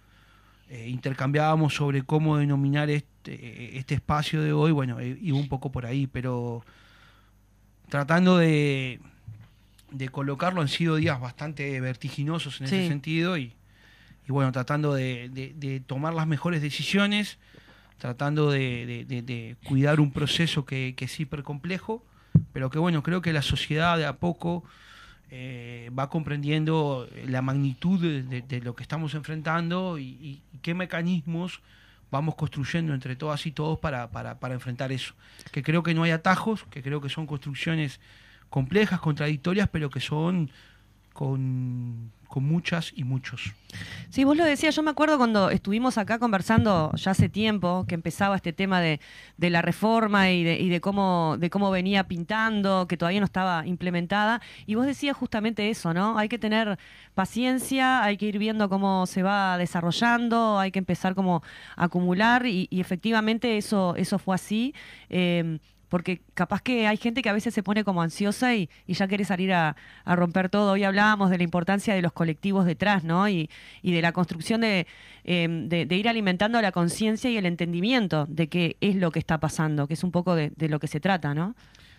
[0.69, 2.91] eh, intercambiábamos sobre cómo denominar
[3.23, 6.65] este, este espacio de hoy, bueno, eh, iba un poco por ahí, pero
[7.89, 9.01] tratando de,
[9.91, 13.53] de colocarlo han sido días bastante vertiginosos en ese sentido y,
[14.27, 17.39] bueno, tratando de, tomar las mejores decisiones,
[17.99, 22.05] tratando de, cuidar un proceso que, que es hiper complejo,
[22.53, 24.65] pero que bueno, creo que la sociedad de a poco
[25.33, 31.61] eh, va comprendiendo la magnitud de, lo que estamos enfrentando y, qué mecanismos
[32.11, 35.15] vamos construyendo entre todas y todos para, para, para, enfrentar eso.
[35.53, 38.01] Que creo que no hay atajos, que creo que son construcciones
[38.49, 40.51] complejas, contradictorias, pero que son
[41.13, 43.53] con con muchas y muchos.
[44.09, 47.97] Sí, vos lo decías, yo me acuerdo cuando estuvimos acá conversando ya hace tiempo que
[47.97, 49.01] empezaba este tema de,
[49.37, 54.77] la reforma y, de, cómo, de cómo venía pintando, que todavía no estaba implementada, y
[54.77, 56.17] vos decías justamente eso, ¿no?
[56.19, 56.79] Hay que tener
[57.15, 61.43] paciencia, hay que ir viendo cómo se va desarrollando, hay que empezar como
[61.77, 64.73] a acumular, y, efectivamente eso, eso fue así.
[65.09, 65.59] Eh,
[65.91, 69.25] porque capaz que hay gente que a veces se pone como ansiosa y, ya quiere
[69.25, 69.77] salir a,
[70.07, 70.73] romper todo.
[70.73, 73.29] Hoy hablábamos de la importancia de los colectivos detrás, ¿no?
[73.29, 73.51] Y,
[73.83, 78.95] de la construcción em, de, ir alimentando la conciencia y el entendimiento de qué es
[78.97, 81.55] lo que está pasando, que es un poco de, lo que se trata, ¿no?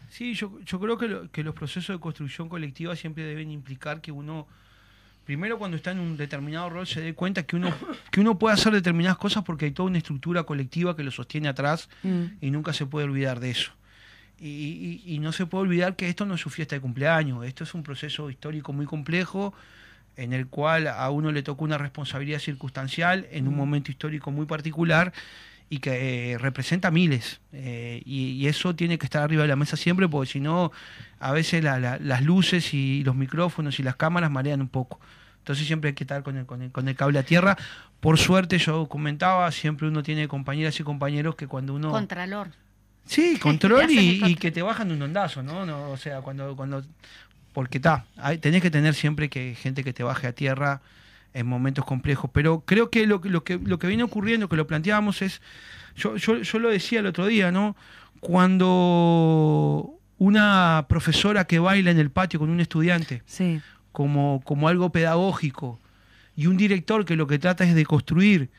[0.09, 4.01] Sí, yo, yo creo que, lo- que los procesos de construcción colectiva siempre deben implicar
[4.01, 4.47] que uno,
[5.25, 7.73] primero cuando está en un determinado rol, se dé cuenta que uno,
[8.11, 11.49] que uno puede hacer determinadas cosas porque hay toda una estructura colectiva que lo sostiene
[11.49, 12.23] atrás Mm.
[12.41, 13.71] y nunca se puede olvidar de eso.
[14.41, 17.45] Y, y- y no se puede olvidar que esto no es su fiesta de cumpleaños,
[17.45, 19.53] esto es un proceso histórico muy complejo
[20.17, 24.45] en el cual a uno le tocó una responsabilidad circunstancial en un momento histórico muy
[24.45, 25.13] particular
[25.69, 27.39] y que eh, representa miles.
[27.53, 30.71] Eh, y, y eso tiene que estar arriba de la mesa siempre, porque si no,
[31.19, 34.99] a veces la- la- las luces y los micrófonos y las cámaras marean un poco.
[35.37, 37.57] Entonces siempre hay que estar con el, con el, con el cable a tierra.
[38.01, 41.91] Por suerte, yo comentaba, siempre uno tiene compañeras y compañeros que cuando uno...
[41.91, 42.49] Contralor.
[43.05, 45.65] Sí, control y, que te bajan de un ondazo, ¿no?
[45.65, 46.81] no o sea, cuando, cuando
[47.53, 48.05] porque está,
[48.39, 50.81] tenés que tener siempre que gente que te baje a tierra
[51.33, 52.29] en momentos complejos.
[52.33, 55.41] Pero creo que lo, que- lo que lo que viene ocurriendo, que lo planteábamos, es,
[55.95, 57.75] yo, yo, yo lo decía el otro día, ¿no?
[58.21, 63.59] Cuando una profesora que baila en el patio con un estudiante, Sí.
[63.91, 65.79] como, como algo pedagógico,
[66.35, 68.49] y un director que lo que trata es de construir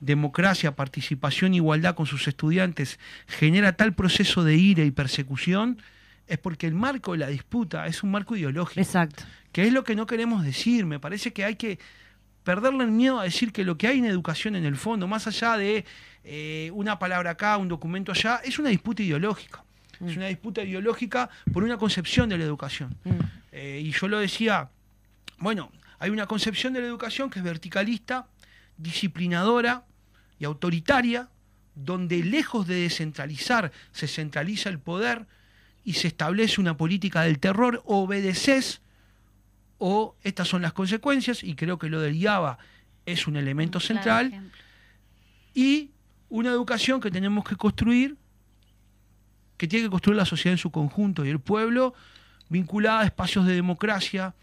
[0.00, 5.80] democracia, participación, igualdad con sus estudiantes, genera tal proceso de ira y persecución,
[6.26, 9.24] es porque el marco de la disputa es un marco ideológico, Exacto.
[9.50, 10.86] que es lo que no queremos decir.
[10.86, 11.78] Me parece que hay que
[12.44, 15.26] perderle el miedo a decir que lo que hay en educación en el fondo, más
[15.26, 15.84] allá de
[16.24, 19.64] eh, una palabra acá, un documento allá, es una disputa ideológica.
[20.06, 22.96] Es una disputa ideológica por una concepción de la educación.
[23.02, 23.10] Mm.
[23.50, 24.70] Eh, y yo lo decía,
[25.38, 28.28] bueno, hay una concepción de la educación que es verticalista,
[28.76, 29.84] disciplinadora
[30.38, 31.28] y autoritaria,
[31.74, 35.26] donde lejos de descentralizar se centraliza el poder
[35.84, 38.80] y se establece una política del terror, obedeces
[39.78, 42.58] o estas son las consecuencias, y creo que lo del IABA
[43.06, 44.50] es un elemento central,
[45.54, 45.92] y
[46.28, 48.16] una educación que tenemos que construir,
[49.56, 51.94] que tiene que construir la sociedad en su conjunto y el pueblo,
[52.48, 54.34] vinculada a espacios de democracia,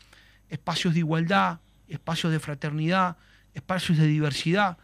[0.50, 3.18] espacios de igualdad, espacios de fraternidad,
[3.54, 4.78] espacios de diversidad.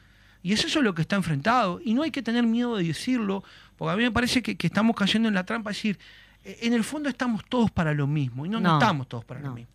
[0.43, 1.79] Y es eso lo que está enfrentado.
[1.83, 3.43] Y no hay que tener miedo de decirlo,
[3.77, 5.99] porque a mí me parece que, que estamos cayendo en la trampa de decir,
[6.43, 8.45] eh, en el fondo estamos todos para lo mismo.
[8.45, 9.49] Y no, no, No, estamos todos para no.
[9.49, 9.71] lo mismo.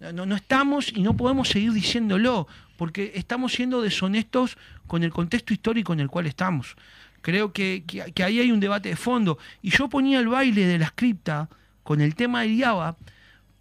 [0.00, 2.46] No, no, no estamos y no podemos seguir diciéndolo,
[2.76, 6.76] porque estamos siendo deshonestos con el contexto histórico en el cual estamos.
[7.22, 9.38] Creo que, que- que ahí hay un debate de fondo.
[9.62, 11.48] Y yo ponía el baile de la cripta
[11.82, 12.96] con el tema de IABA,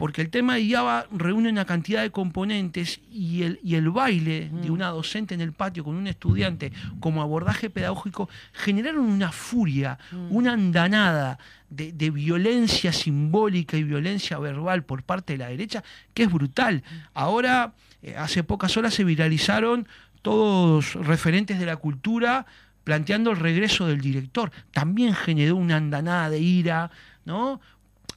[0.03, 4.49] porque el tema de IABA reúne una cantidad de componentes y el, y el baile
[4.51, 9.97] de una docente en el patio con un estudiante como abordaje pedagógico generaron una furia,
[10.29, 11.39] una andanada
[11.69, 16.83] de, de violencia simbólica y violencia verbal por parte de la derecha que es brutal.
[17.13, 19.87] Ahora, eh, hace pocas horas se viralizaron
[20.21, 22.45] todos referentes de la cultura
[22.83, 24.51] planteando el regreso del director.
[24.73, 26.91] También generó una andanada de ira,
[27.23, 27.61] ¿no?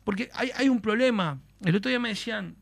[0.02, 1.38] Porque hay, hay un problema.
[1.66, 2.56] El otro día me decían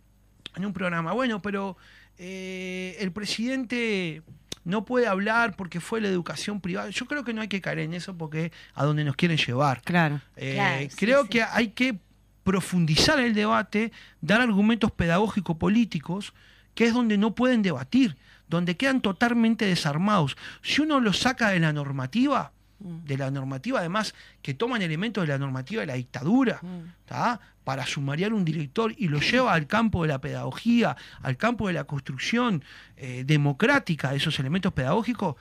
[0.57, 1.77] en un programa, bueno, pero
[2.19, 4.23] eh, el presidente
[4.65, 6.91] no puede hablar porque fue la educación privada.
[6.91, 9.37] Yo creo que no hay que caer en eso porque es a donde nos quieren
[9.37, 9.83] llevar.
[9.83, 10.21] Claro.
[10.37, 11.29] Eh, Claro, creo sí.
[11.29, 11.99] que hay que
[12.45, 16.35] profundizar el debate, dar argumentos pedagógico-políticos,
[16.75, 18.17] que es donde no pueden debatir,
[18.49, 20.37] donde quedan totalmente desarmados.
[20.63, 22.53] Si uno los saca de la normativa,
[22.85, 26.61] de la normativa además que toman elementos de la normativa de la dictadura,
[27.07, 27.41] ¿tá?
[27.65, 31.73] para sumariar un director y lo lleva al campo de la pedagogía, al campo de
[31.73, 32.63] la construcción
[32.97, 35.37] eh, democrática de esos elementos pedagógicos,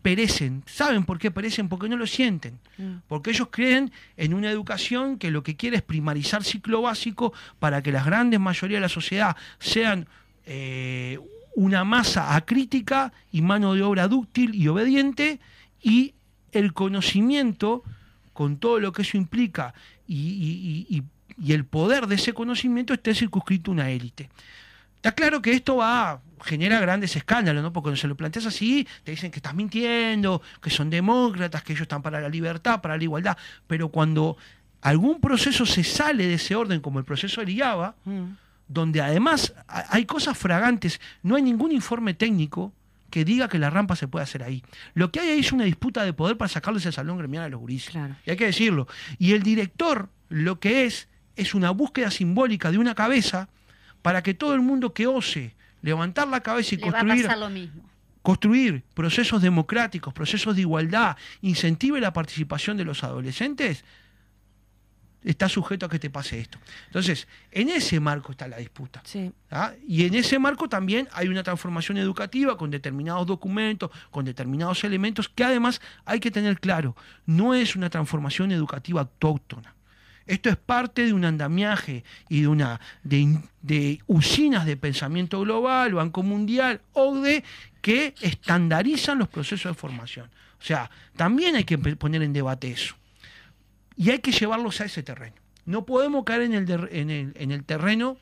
[0.00, 0.62] perecen.
[0.66, 1.68] ¿Saben por qué perecen?
[1.68, 2.58] Porque no lo sienten.
[3.08, 7.82] Porque ellos creen en una educación que lo que quiere es primarizar ciclo básico para
[7.82, 10.06] que las grandes mayorías de la sociedad sean
[10.44, 11.18] eh,
[11.56, 15.40] una masa acrítica y mano de obra dúctil y obediente
[15.82, 16.14] y
[16.52, 17.82] el conocimiento,
[18.32, 19.74] con todo lo que eso implica
[20.06, 21.02] y, y- y- y-
[21.48, 24.30] y el poder de ese conocimiento esté circunscrito a una élite.
[24.96, 27.72] Está claro que esto va genera grandes escándalos, ¿no?
[27.72, 31.72] Porque cuando se lo planteas así, te dicen que estás mintiendo, que son demócratas, que
[31.72, 33.36] ellos están para la libertad, para la igualdad.
[33.66, 34.36] Pero cuando
[34.82, 37.94] algún proceso se sale de ese orden, como el proceso del IABA,
[38.68, 42.72] donde además ha- hay cosas fragantes, no hay ningún informe técnico
[43.10, 44.62] que diga que la rampa se puede hacer ahí.
[44.94, 47.48] Lo que hay ahí es una disputa de poder para sacarles el salón gremial a
[47.48, 47.90] los gurises.
[47.90, 48.16] Claro.
[48.24, 48.86] Y hay que decirlo.
[49.18, 53.48] Y el director lo que es es una búsqueda simbólica de una cabeza
[54.02, 57.50] para que todo el mundo que ose levantar la cabeza y Le construir pasar lo
[57.50, 57.82] mismo.
[58.22, 63.84] construir procesos democráticos, procesos de igualdad, incentive la participación de los adolescentes,
[65.26, 66.58] está sujeto a que te pase esto.
[66.86, 69.02] Entonces, en ese marco está la disputa.
[69.04, 69.32] Sí.
[69.50, 69.72] ¿ah?
[69.86, 75.28] Y en ese marco también hay una transformación educativa con determinados documentos, con determinados elementos
[75.28, 76.96] que además hay que tener claro,
[77.26, 79.74] no es una transformación educativa autóctona.
[80.26, 85.94] Esto es parte de un andamiaje y de una de, de usinas de pensamiento global,
[85.94, 87.44] Banco Mundial, OCDE,
[87.80, 90.26] que estandarizan los procesos de formación.
[90.58, 92.96] O sea, también hay que poner en debate eso.
[93.96, 95.36] Y hay que llevarlos a ese terreno.
[95.64, 98.18] No podemos caer en el, en el, en el terreno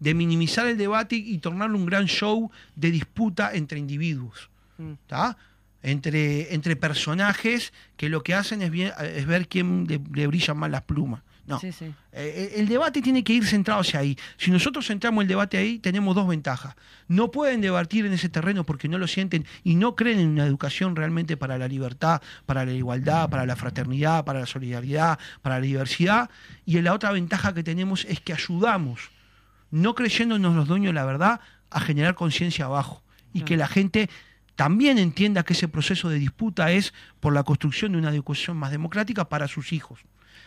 [0.00, 4.50] de minimizar el debate y tornarlo un gran show de disputa entre individuos.
[4.78, 5.36] ¿Está?
[5.82, 10.82] entre, entre personajes que lo que hacen es, es ver quién le, brillan más las
[10.82, 11.22] plumas.
[11.52, 11.60] No.
[11.62, 14.16] Eh, eh, el debate tiene que ir centrado hacia ahí.
[14.38, 16.74] Si nosotros centramos el debate ahí, tenemos dos ventajas.
[17.08, 20.46] No pueden debatir en ese terreno porque no lo sienten y no creen en una
[20.46, 25.56] educación realmente para la libertad, para la igualdad, para la fraternidad, para la solidaridad, para
[25.56, 26.30] la diversidad.
[26.64, 29.10] Y la otra ventaja que tenemos es que ayudamos,
[29.70, 31.40] no creyéndonos los dueños de la verdad,
[31.70, 33.02] a generar conciencia abajo.
[33.34, 34.10] Y que la gente
[34.56, 38.70] también entienda que ese proceso de disputa es por la construcción de una educación más
[38.70, 40.00] democrática para sus hijos.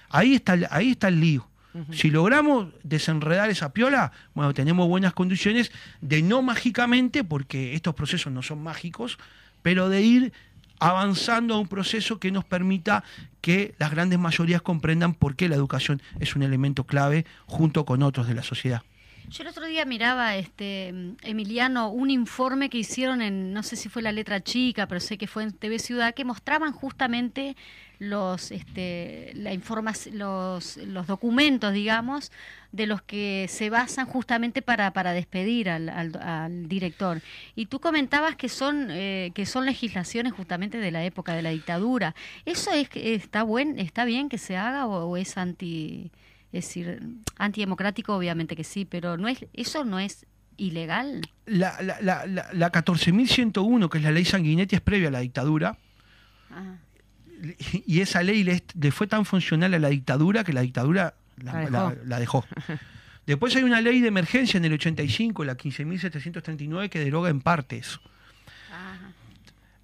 [0.10, 1.48] Ahí está, ahí está el lío.
[1.92, 8.32] Si logramos desenredar esa piola, bueno, tenemos buenas condiciones de no mágicamente, porque estos procesos
[8.32, 9.18] no son mágicos,
[9.62, 10.34] pero de ir
[10.80, 13.04] avanzando a un proceso que nos permita
[13.42, 18.04] que las grandes mayorías comprendan por qué la educación es un elemento clave junto con
[18.04, 18.82] otros de la sociedad.
[19.30, 20.94] Yo el otro día miraba, este
[21.24, 25.18] Emiliano, un informe que hicieron en, no sé si fue la letra chica, pero sé
[25.18, 27.56] que fue en TV Ciudad, que mostraban justamente
[28.00, 29.52] los, este, la
[30.14, 32.32] los, los documentos, digamos,
[32.72, 37.22] de los que se basan justamente para, para despedir al, al, director.
[37.56, 41.52] Y tú comentabas que son, eh, que son legislaciones justamente de la época de la
[41.52, 42.16] dictadura.
[42.46, 46.12] ¿Eso es, está, buen, está bien que se haga o es anti
[46.56, 47.02] es decir,
[47.38, 50.26] antidemocrático obviamente que sí, pero no es eso no es
[50.58, 51.22] ilegal.
[51.46, 55.78] La, la, la, la 14.101, que es la ley Sanguinetti, es previa a la dictadura.
[56.50, 56.78] Ah.
[57.86, 62.46] Y esa ley le, fue tan funcional a la dictadura que la dictadura la dejó.
[63.26, 67.78] Después hay una ley de emergencia en el 85, la 15.739, que deroga en parte
[67.78, 68.00] eso.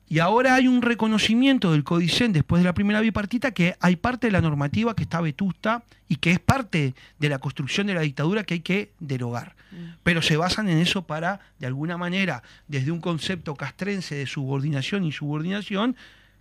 [0.07, 4.27] Y ahora hay un reconocimiento del Codicen después de la primera bipartita que hay parte
[4.27, 8.01] de la normativa que está vetusta y que es parte de la construcción de la
[8.01, 9.55] dictadura que hay que derogar.
[9.71, 9.99] Mm.
[10.03, 15.05] Pero se basan en eso para, de alguna manera, desde un concepto castrense de subordinación
[15.05, 15.95] y subordinación,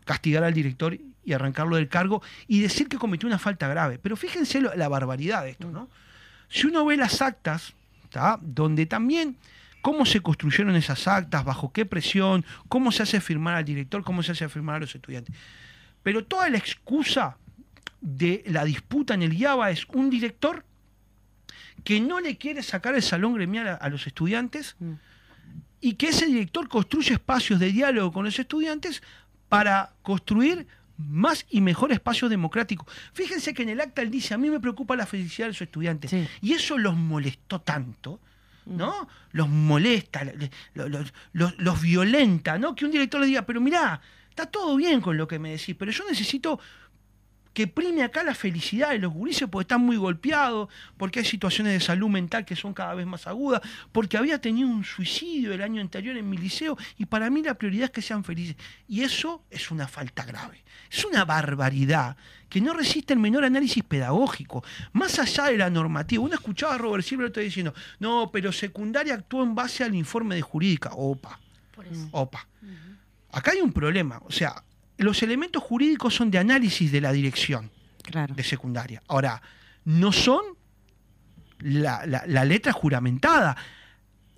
[0.05, 3.99] castigar al director y arrancarlo del cargo y decir que cometió una falta grave.
[3.99, 5.89] Pero fíjense la barbaridad de esto, ¿no?
[6.49, 7.75] Si uno ve las actas,
[8.41, 9.37] donde también
[9.83, 14.23] cómo se construyeron esas actas, bajo qué presión, cómo se hace firmar al director, cómo
[14.23, 15.35] se hace firmar a los estudiantes.
[16.03, 17.37] Pero toda la excusa
[18.01, 20.65] de la disputa en el IABA es un director
[21.85, 24.93] que no le quiere sacar el salón gremial a, los estudiantes mm.
[25.81, 29.03] y que ese director construye espacios de diálogo con los estudiantes
[29.51, 32.87] para construir más y mejor espacio democrático.
[33.13, 35.61] Fíjense que en el acta él dice, a mí me preocupa la felicidad de los
[35.61, 36.15] estudiantes.
[36.41, 38.21] Y eso los molestó tanto
[38.67, 39.09] ¿no?
[39.33, 40.23] Los molesta,
[40.75, 42.75] los, los, violenta, ¿no?
[42.75, 45.75] Que un director le diga, pero mirá, está todo bien con lo que me decís,
[45.77, 46.61] pero yo necesito
[47.53, 51.73] que prime acá la felicidad de los gurises porque están muy golpeados, porque hay situaciones
[51.73, 53.61] de salud mental que son cada vez más agudas,
[53.93, 57.55] porque había tenido un suicidio el año anterior en mi liceo y para mí la
[57.55, 58.57] prioridad es que sean felices.
[58.89, 62.17] Y eso es una falta grave, es una barbaridad
[62.49, 66.23] que no resiste el menor análisis pedagógico, más allá de la normativa.
[66.23, 70.43] Uno escuchaba a Robert Silver diciendo, no, pero secundaria actuó en base al informe de
[70.43, 70.91] jurídica.
[70.95, 71.39] Opa,
[72.11, 72.47] opa.
[73.33, 74.65] Acá hay un problema, o sea,
[75.01, 77.71] los elementos jurídicos son de análisis de la dirección
[78.35, 79.03] de secundaria.
[79.09, 79.41] Ahora,
[79.85, 80.43] no son
[81.61, 83.57] la, la letra juramentada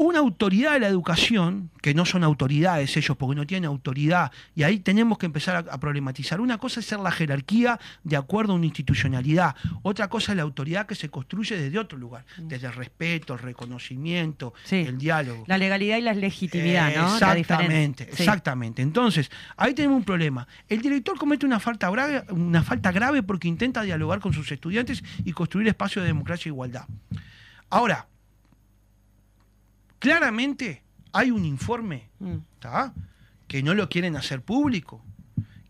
[0.02, 4.62] una autoridad de la educación, que no son autoridades ellos porque no tienen autoridad, y
[4.62, 6.40] ahí tenemos que empezar a, problematizar.
[6.40, 10.42] Una cosa es ser la jerarquía de acuerdo a una institucionalidad, otra cosa es la
[10.42, 12.48] autoridad que se construye desde otro lugar, mm.
[12.48, 15.44] desde el respeto, el reconocimiento, el diálogo.
[15.46, 17.14] La legalidad y la legitimidad, ¿no?
[17.14, 18.82] Exactamente, exactamente.
[18.82, 20.46] Entonces, ahí tenemos un problema.
[20.68, 25.02] El director comete una falta, grave, una falta grave porque intenta dialogar con sus estudiantes
[25.24, 26.86] y construir espacios de democracia e igualdad.
[27.70, 28.06] Ahora,
[30.02, 30.82] claramente
[31.12, 32.36] hay un informe mm.
[33.46, 35.04] que no lo quieren hacer público,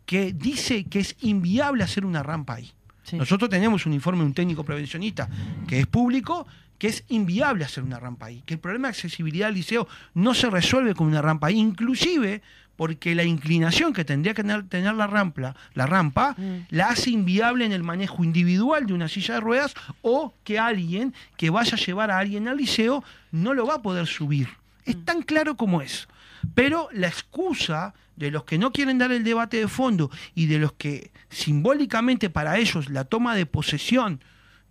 [0.06, 2.72] que dice que es inviable hacer una rampa ahí.
[3.12, 5.28] Nosotros tenemos un informe de un técnico prevencionista
[5.68, 6.46] que es público,
[6.78, 10.32] que es inviable hacer una rampa ahí, que el problema de accesibilidad al liceo no
[10.32, 12.40] se resuelve con una rampa ahí, inclusive
[12.76, 16.66] porque la inclinación que tendría que tener, la, rampa, la rampa mm.
[16.70, 21.14] la hace inviable en el manejo individual de una silla de ruedas o que alguien
[21.36, 24.48] que vaya a llevar a alguien al liceo no lo va a poder subir.
[24.84, 25.04] Es mm.
[25.04, 26.08] tan claro como es.
[26.54, 30.58] Pero la excusa de los que no quieren dar el debate de fondo y de
[30.58, 34.20] los que simbólicamente para ellos la toma de posesión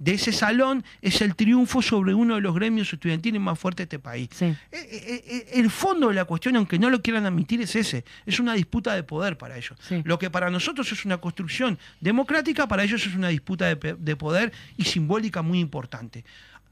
[0.02, 3.98] de ese salón es el triunfo sobre uno de los gremios estudiantiles más fuertes de
[3.98, 4.30] este país.
[4.42, 8.04] Eh, eh, eh, el fondo de la cuestión, aunque no lo quieran admitir, es ese.
[8.26, 9.78] Es una disputa de poder para ellos.
[10.04, 14.52] Lo que para nosotros es una construcción democrática, para ellos es una disputa de poder
[14.76, 16.26] y simbólica muy importante.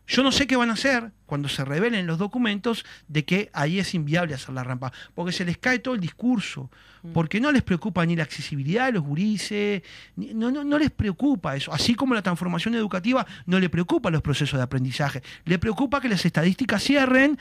[0.09, 3.77] Yo no sé qué van a hacer cuando se revelen los documentos de que ahí
[3.77, 6.71] es inviable hacer la rampa, porque se les cae todo el discurso,
[7.03, 7.11] mm.
[7.11, 9.83] porque no les preocupa ni la accesibilidad de los gurises,
[10.15, 14.23] no, no, no les preocupa eso, así como la transformación educativa no le preocupa los
[14.23, 17.37] procesos de aprendizaje, le preocupa que las estadísticas cierren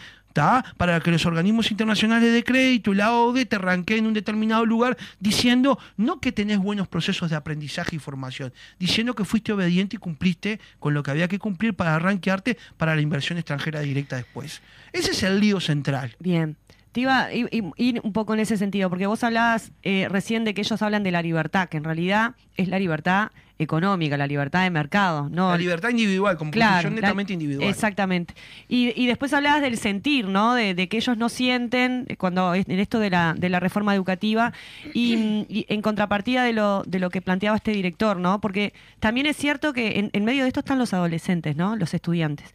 [0.76, 4.96] para que los organismos internacionales de crédito la ODE te arranquen en un determinado lugar
[5.20, 9.98] diciendo no que tenés buenos procesos de aprendizaje y formación, diciendo que fuiste obediente y
[9.98, 14.62] cumpliste con lo que había que cumplir para arranquearte para la inversión extranjera directa después.
[14.92, 16.16] Ese es el lío central.
[16.18, 16.56] Bien.
[16.92, 20.54] Te iba a ir un poco en ese sentido, porque vos hablabas eh, recién de
[20.54, 24.62] que ellos hablan de la libertad, que en realidad es la libertad económica, la libertad
[24.62, 25.28] de mercado.
[25.30, 25.50] ¿no?
[25.50, 27.68] La libertad individual, como claro, netamente individual.
[27.68, 28.34] Exactamente.
[28.68, 30.54] Y, después hablabas del sentir, ¿no?
[30.54, 34.52] De, que ellos no sienten, cuando en esto de la, de la reforma educativa,
[34.94, 38.40] y, en contrapartida de lo, de lo que planteaba este director, ¿no?
[38.40, 41.76] Porque también es cierto que en, medio de esto están los adolescentes, ¿no?
[41.76, 42.52] Los estudiantes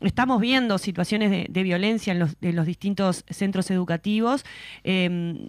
[0.00, 4.44] estamos viendo situaciones de, violencia en los, en los, distintos centros educativos.
[4.82, 5.48] Eh,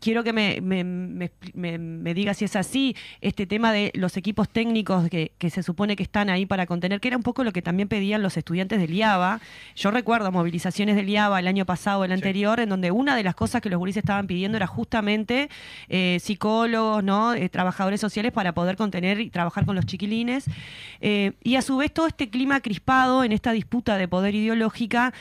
[0.00, 1.30] quiero que me, me,
[1.78, 6.02] me, diga si es así, este tema de los equipos técnicos que, se supone que
[6.02, 8.92] están ahí para contener, que era un poco lo que también pedían los estudiantes del
[8.92, 9.40] IABA.
[9.76, 13.34] Yo recuerdo movilizaciones del IABA el año pasado, el anterior, en donde una de las
[13.34, 15.48] cosas que los gurises estaban pidiendo era justamente
[15.88, 17.34] eh, psicólogos, ¿no?
[17.34, 20.46] Eh, trabajadores sociales para poder contener y trabajar con los chiquilines.
[21.00, 25.12] Eh, y a su vez todo este clima crispado en esta disputa de poder ideológica,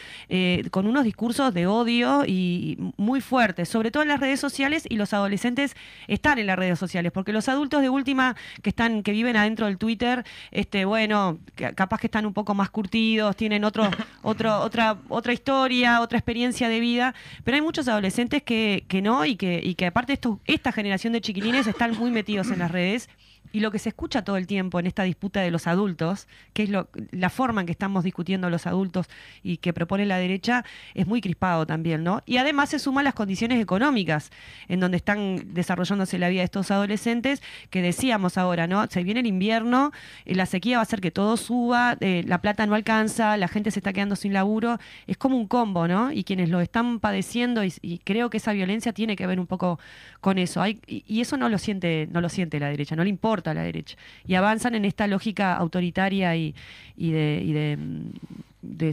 [0.72, 4.96] con unos discursos de odio y muy fuertes, sobre todo en las redes sociales y
[4.96, 5.76] los adolescentes
[6.08, 9.68] están en las redes sociales, porque los adultos de última que están, que viven adentro
[9.68, 11.40] del Twitter, este, bueno,
[11.76, 13.90] capaz que están un poco más curtidos, tienen otro,
[14.22, 17.14] otro, otra, otra historia, otra experiencia de vida,
[17.44, 21.14] pero hay muchos adolescentes que, que no, y que, y que aparte esto, esta generación
[21.14, 23.10] de chiquilines están muy metidos en las redes
[23.56, 26.64] y lo que se escucha todo el tiempo en esta disputa de los adultos, que
[26.64, 29.08] es lo, la forma en que estamos discutiendo los adultos
[29.44, 32.22] y que propone la derecha, es muy crispado también, ¿no?
[32.26, 34.30] Y además se suman las condiciones económicas
[34.68, 38.86] en donde están desarrollándose la vida de estos adolescentes, que decíamos ahora, ¿no?
[38.88, 39.94] Se viene el invierno,
[40.26, 43.48] eh, la sequía va a hacer que todo suba, eh, la plata no alcanza, la
[43.48, 46.12] gente se está quedando sin laburo, es como un combo, ¿no?
[46.12, 49.80] Y quienes lo están padeciendo, y, creo que esa violencia tiene que ver un poco
[50.20, 50.62] con eso.
[50.62, 53.45] Hay, y, y eso no lo siente, no lo siente la derecha, no le importa
[53.52, 53.98] a la derecha.
[54.28, 56.54] Y avanzan en esta lógica autoritaria y,
[56.98, 57.78] de,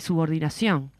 [0.00, 0.90] subordinación.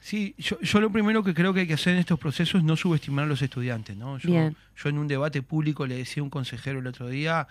[0.00, 2.76] Sí, yo, lo primero que creo que hay que hacer en estos procesos es no
[2.76, 3.96] subestimar a los estudiantes.
[3.96, 4.18] ¿no?
[4.18, 7.48] Yo, yo en un debate público le decía a un consejero el otro día,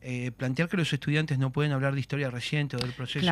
[0.00, 3.26] eh, plantear que los estudiantes no pueden hablar de historia reciente o del proceso,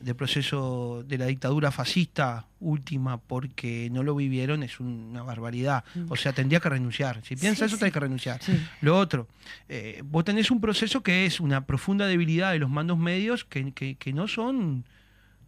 [0.00, 5.84] del proceso de la dictadura fascista última porque no lo vivieron es una barbaridad.
[5.94, 6.06] Mm.
[6.10, 7.22] O sea, tendría que renunciar.
[7.24, 8.40] Si piensa eso, tiene que renunciar.
[8.82, 9.28] Lo otro,
[9.68, 13.72] eh, vos tenés un proceso que es una profunda debilidad de los mandos medios que,
[13.72, 14.84] que, no son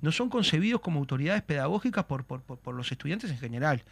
[0.01, 3.82] no son concebidos como autoridades pedagógicas por, por, por los estudiantes en general.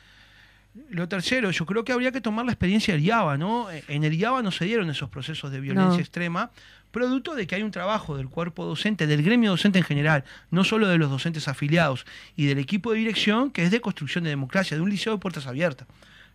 [0.90, 3.68] Lo tercero, yo creo que habría que tomar la experiencia del IABA, ¿no?
[3.70, 6.50] En el IABA no se dieron esos procesos de violencia extrema,
[6.90, 10.64] producto de que hay un trabajo del cuerpo docente, del gremio docente en general, no
[10.64, 14.30] solo de los docentes afiliados y del equipo de dirección, que es de construcción de
[14.30, 15.86] democracia, de un liceo de puertas abiertas.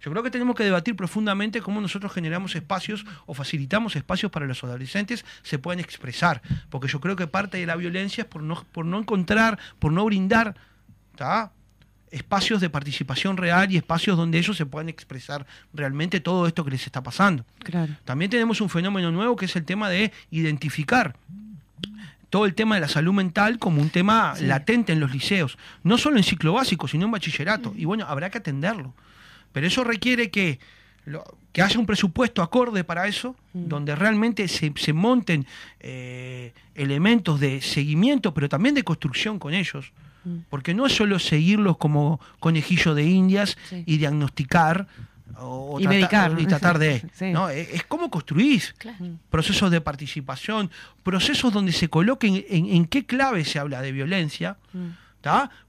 [0.01, 4.45] Yo creo que tenemos que debatir profundamente cómo nosotros generamos espacios o facilitamos espacios para
[4.45, 8.41] los adolescentes se puedan expresar, porque yo creo que parte de la violencia es por
[8.41, 10.55] no, por no encontrar, por no brindar,
[11.11, 11.51] ¿está?
[12.11, 16.71] Espacios de participación real y espacios donde ellos se puedan expresar realmente todo esto que
[16.71, 17.45] les está pasando.
[18.05, 21.15] También tenemos un fenómeno nuevo que es el tema de identificar
[22.29, 25.97] todo el tema de la salud mental como un tema latente en los liceos, no
[25.97, 27.73] solo en ciclo básico, sino en bachillerato.
[27.75, 28.93] Y bueno, habrá que atenderlo.
[29.51, 30.59] Pero eso requiere que,
[31.51, 35.47] que haya un presupuesto acorde para eso, donde realmente se, se monten
[35.79, 39.91] eh, elementos de seguimiento, pero también de construcción con ellos.
[40.49, 44.87] Porque no es solo seguirlos como conejillo de indias y diagnosticar
[45.37, 47.03] o, y, tratar, y tratar de...
[47.33, 47.49] ¿no?
[47.49, 48.63] Es, como construir
[49.29, 50.69] procesos de participación,
[51.03, 54.87] procesos donde se coloquen en, qué clave se habla de violencia, mm.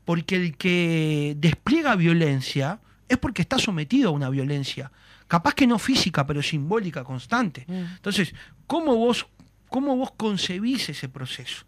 [0.05, 4.91] porque el que despliega violencia es porque está sometido a una violencia,
[5.27, 7.65] capaz que no física, pero simbólica, constante.
[7.67, 7.97] Mm.
[7.97, 8.35] Entonces,
[8.67, 9.27] ¿cómo vos,
[9.69, 11.65] ¿cómo vos concebís ese proceso?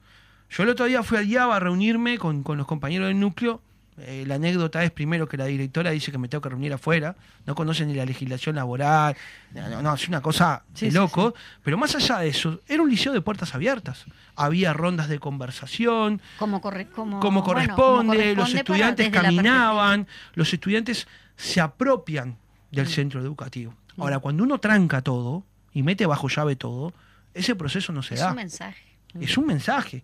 [0.53, 3.61] Yo el otro día fui al IABA a reunirme con, los compañeros del núcleo
[3.99, 7.15] Eh, la anécdota es primero que la directora dice que me tengo que reunir afuera,
[7.45, 9.15] no conoce ni la legislación laboral,
[9.53, 12.83] no, no, es una cosa Sí, de sí, loco, pero más allá de eso, era
[12.83, 14.07] un liceo de puertas abiertas.
[14.35, 20.07] Había rondas de conversación, Como, corre- como, como bueno, corresponde, como los corresponde estudiantes caminaban,
[20.35, 22.39] los estudiantes se apropian
[22.71, 23.75] del centro educativo.
[23.99, 25.45] Ahora, cuando uno tranca todo
[25.75, 26.95] y mete bajo llave todo,
[27.35, 28.15] ese proceso no se perspectiva.
[28.15, 28.31] Es da.
[28.31, 28.93] un mensaje.
[29.21, 30.03] Es un mensaje.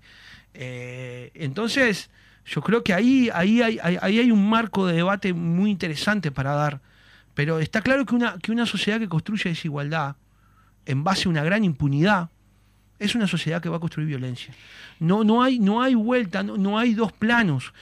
[0.61, 2.11] Eh, entonces,
[2.45, 6.53] yo creo que ahí, ahí, hay, ahí- hay un marco de debate muy interesante para
[6.53, 6.81] dar.
[7.35, 10.17] Pero está claro que una, que una sociedad que construye desigualdad
[10.85, 12.31] en base a una gran impunidad
[12.99, 14.53] es una sociedad que va a construir violencia.
[14.99, 17.73] No, no, hay, no hay vuelta, no, no hay dos planos.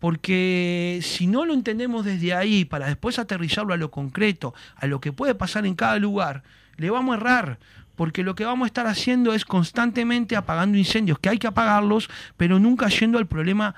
[0.00, 5.00] Porque si no lo entendemos desde ahí, para después aterrizarlo a lo concreto, a lo
[5.00, 6.42] que puede pasar en cada lugar,
[6.76, 7.58] le vamos a errar.
[8.02, 12.10] Porque lo que vamos a estar haciendo es constantemente apagando incendios, que hay que apagarlos,
[12.36, 13.76] pero nunca yendo al problema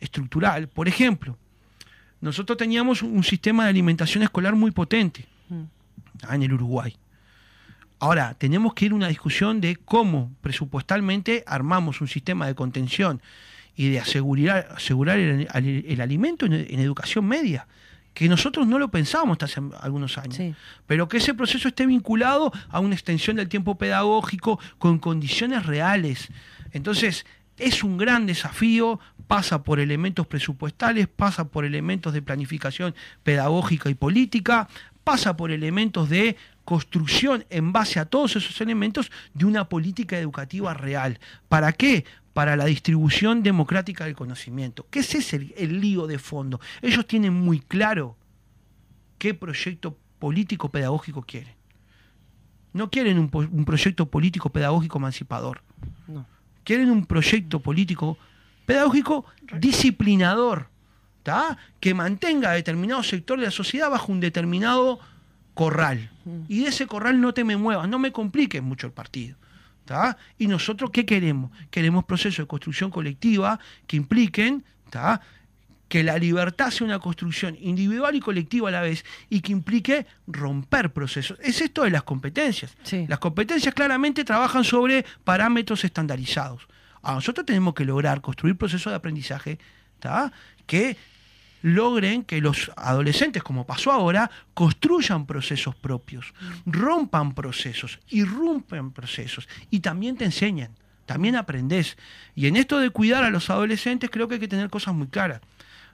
[0.00, 0.68] estructural.
[0.68, 1.36] Por ejemplo,
[2.22, 5.26] nosotros teníamos un sistema de alimentación escolar muy potente
[6.22, 6.96] ah, en el Uruguay.
[7.98, 13.20] Ahora, tenemos que ir a una discusión de cómo presupuestalmente armamos un sistema de contención
[13.76, 17.66] y de asegurar, asegurar el, el- el alimento en, en educación media,
[18.18, 20.34] que nosotros no lo pensábamos hasta hace algunos años.
[20.34, 20.52] Sí.
[20.88, 26.26] Pero que ese proceso esté vinculado a una extensión del tiempo pedagógico con condiciones reales.
[26.72, 27.26] Entonces,
[27.58, 28.98] es un gran desafío,
[29.28, 32.92] pasa por elementos presupuestales, pasa por elementos de planificación
[33.22, 34.68] pedagógica y política,
[35.04, 40.74] pasa por elementos de construcción en base a todos esos elementos de una política educativa
[40.74, 41.20] real.
[41.48, 42.04] ¿Para qué?
[42.38, 44.86] Para la distribución democrática del conocimiento.
[44.90, 46.60] ¿Qué es ese el, el lío de fondo?
[46.82, 48.16] Ellos tienen muy claro
[49.18, 51.54] qué proyecto político pedagógico quieren.
[52.72, 55.62] No quieren un proyecto político pedagógico emancipador.
[56.06, 56.26] No.
[56.62, 58.16] Quieren un proyecto político
[58.66, 59.24] pedagógico
[59.58, 60.68] disciplinador,
[61.24, 61.58] ¿tá?
[61.80, 65.00] que mantenga a determinado sector de la sociedad bajo un determinado
[65.54, 66.12] corral.
[66.46, 69.36] Y de ese corral no te me muevas, no me compliques mucho el partido.
[69.88, 70.18] ¿Tá?
[70.36, 71.50] Y nosotros, ¿qué queremos?
[71.70, 75.22] Queremos procesos de construcción colectiva que impliquen ¿tá?
[75.88, 80.06] que la libertad sea una construcción individual y colectiva a la vez y que implique
[80.26, 81.38] romper procesos.
[81.42, 82.76] Es esto de las competencias.
[82.82, 83.06] Sí.
[83.08, 86.68] Las competencias claramente trabajan sobre parámetros estandarizados.
[87.00, 89.58] A nosotros tenemos que lograr construir procesos de aprendizaje
[90.00, 90.30] ¿tá?
[90.66, 90.98] que
[91.62, 96.32] logren que los adolescentes, como pasó ahora, construyan procesos propios,
[96.66, 100.72] rompan procesos, irrumpen procesos y también te enseñan,
[101.06, 101.96] también aprendes.
[102.34, 105.08] Y en esto de cuidar a los adolescentes creo que hay que tener cosas muy
[105.08, 105.40] claras.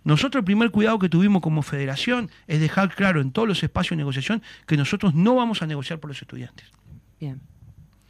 [0.04, 3.90] Nosotros el primer cuidado que tuvimos como federación es dejar claro en todos los espacios
[3.90, 6.70] de negociación que nosotros no vamos a negociar por los estudiantes.
[7.18, 7.40] Bien.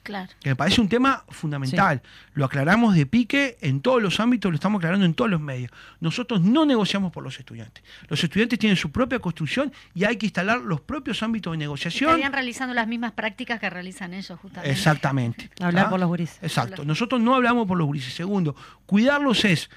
[0.04, 0.30] Claro.
[0.40, 2.02] Que me parece un tema fundamental.
[2.34, 5.72] Lo aclaramos de pique en todos los ámbitos, lo estamos aclarando en todos los medios.
[5.98, 7.82] Nosotros no negociamos por los estudiantes.
[8.08, 12.10] Los estudiantes tienen su propia construcción y hay que instalar los propios ámbitos de negociación.
[12.10, 14.70] Estarían realizando las mismas prácticas que realizan ellos, justamente.
[14.70, 15.50] Exactamente.
[15.60, 15.90] Hablar ¿tá?
[15.90, 16.38] por los gurises.
[16.42, 16.84] Exacto.
[16.84, 18.12] Nosotros no hablamos por los gurises.
[18.12, 19.70] Segundo, cuidarlos es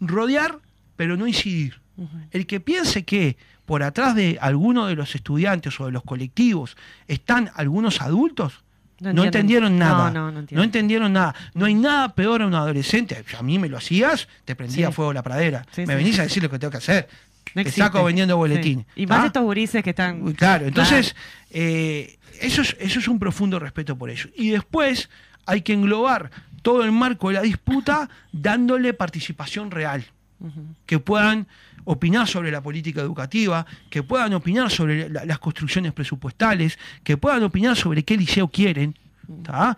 [0.00, 0.58] rodear,
[0.96, 1.80] pero no incidir.
[2.30, 6.76] El que piense que por atrás de alguno de los estudiantes o de los colectivos
[7.06, 8.64] están algunos adultos,
[9.00, 10.10] No entendieron nada.
[10.10, 10.64] No, no, no entienden.
[10.64, 11.34] entendieron nada.
[11.54, 13.24] No hay nada peor a un adolescente.
[13.38, 14.92] A mí me lo hacías, te prendía Sí.
[14.92, 15.64] fuego la pradera.
[15.72, 15.94] Sí, me sí.
[15.94, 17.08] venís a decir lo que tengo que hacer.
[17.54, 18.86] No te saco vendiendo boletines.
[18.94, 19.02] Sí.
[19.02, 20.32] Y más estos gurises que están.
[20.34, 21.16] Claro, entonces
[21.50, 24.28] eh, eso, es, eso es un profundo respeto por ellos.
[24.36, 25.08] Y después
[25.46, 26.30] hay que englobar
[26.62, 30.04] todo el marco de la disputa dándole participación real,
[30.86, 31.48] que puedan
[31.84, 37.42] opinar sobre la política educativa, que puedan opinar sobre la- las construcciones presupuestales, que puedan
[37.42, 38.96] opinar sobre qué liceo quieren,
[39.42, 39.76] ¿tá?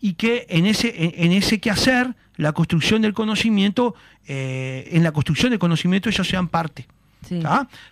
[0.00, 3.94] y que en ese, en, en ese quehacer, la construcción del conocimiento,
[4.26, 6.86] eh, en la construcción del conocimiento ellos sean parte.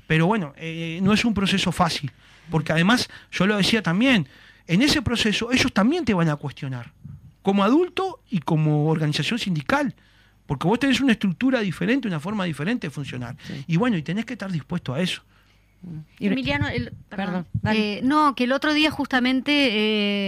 [0.06, 2.10] Pero bueno, eh, no es un proceso fácil,
[2.50, 4.26] porque además, yo lo decía también,
[4.66, 6.92] en ese proceso ellos también te van a cuestionar,
[7.42, 9.94] como adulto y como organización sindical,
[10.48, 13.36] porque vos tenés una estructura diferente, una forma diferente de funcionar.
[13.46, 13.64] Sí.
[13.68, 15.22] Y bueno, y tenés que estar dispuesto a eso.
[16.18, 17.46] Emiliano, el- Perdón.
[17.72, 19.52] Eh, no, que el otro día justamente,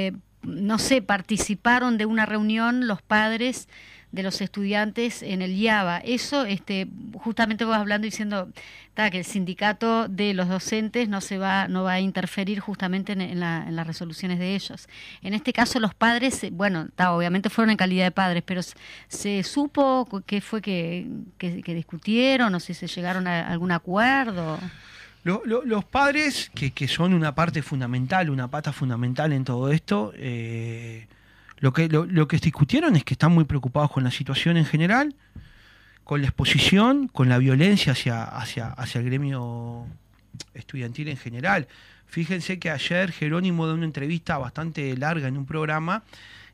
[0.07, 0.12] eh,
[0.43, 3.66] no sé, participaron de una reunión los padres
[4.12, 5.98] de los estudiantes en el IABA.
[5.98, 8.48] Eso, este, justamente vos hablando diciendo
[8.94, 13.12] ta, que el sindicato de los docentes no se va, no va a interferir justamente
[13.12, 14.88] en, la- en las resoluciones de ellos.
[15.22, 18.62] En este caso, los padres, eh, bueno, ta, obviamente fueron en calidad de padres, pero
[19.08, 21.06] se supo qué fue que,
[21.38, 24.58] que- que discutieron, o si se llegaron a algún acuerdo.
[25.22, 29.70] Lo- lo- los padres, que, que son una parte fundamental, una pata fundamental en todo
[29.70, 31.06] esto, eh,
[31.61, 34.64] lo, que, lo, lo que discutieron es que están muy preocupados con la situación en
[34.64, 35.14] general,
[36.04, 39.86] con la exposición, con la violencia hacia, hacia, hacia el gremio
[40.54, 41.68] estudiantil en general.
[42.06, 46.02] Fíjense que ayer Jerónimo da una entrevista bastante larga en un programa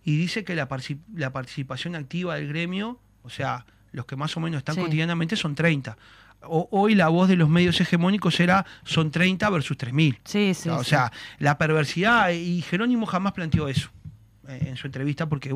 [0.05, 0.69] y dice que la,
[1.15, 5.55] la participación activa del gremio, o sea, los que más o menos están cotidianamente son
[5.55, 5.97] 30.
[6.43, 10.19] hoy la voz de los medios hegemónicos era son 30 versus 3.000.
[10.25, 13.91] Sí, sí, o sea, la perversidad, y Jerónimo jamás planteó eso
[14.49, 15.55] en su entrevista porque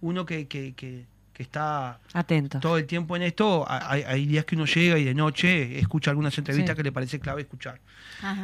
[0.00, 1.06] uno que, que, que,
[1.36, 5.78] está atento todo el tiempo en esto, hay, días que uno llega y de noche
[5.80, 7.80] escucha algunas entrevistas que le parece clave escuchar.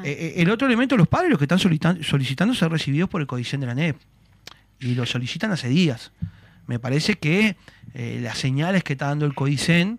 [0.02, 3.20] Eh, eh, el otro elemento, los padres, los que están solicitando, solicitando ser recibidos por
[3.20, 3.96] el Codicen de la NEP,
[4.80, 6.10] y lo solicitan hace días.
[6.66, 7.56] Me parece que
[7.94, 9.98] eh, las señales que está dando el Codicen,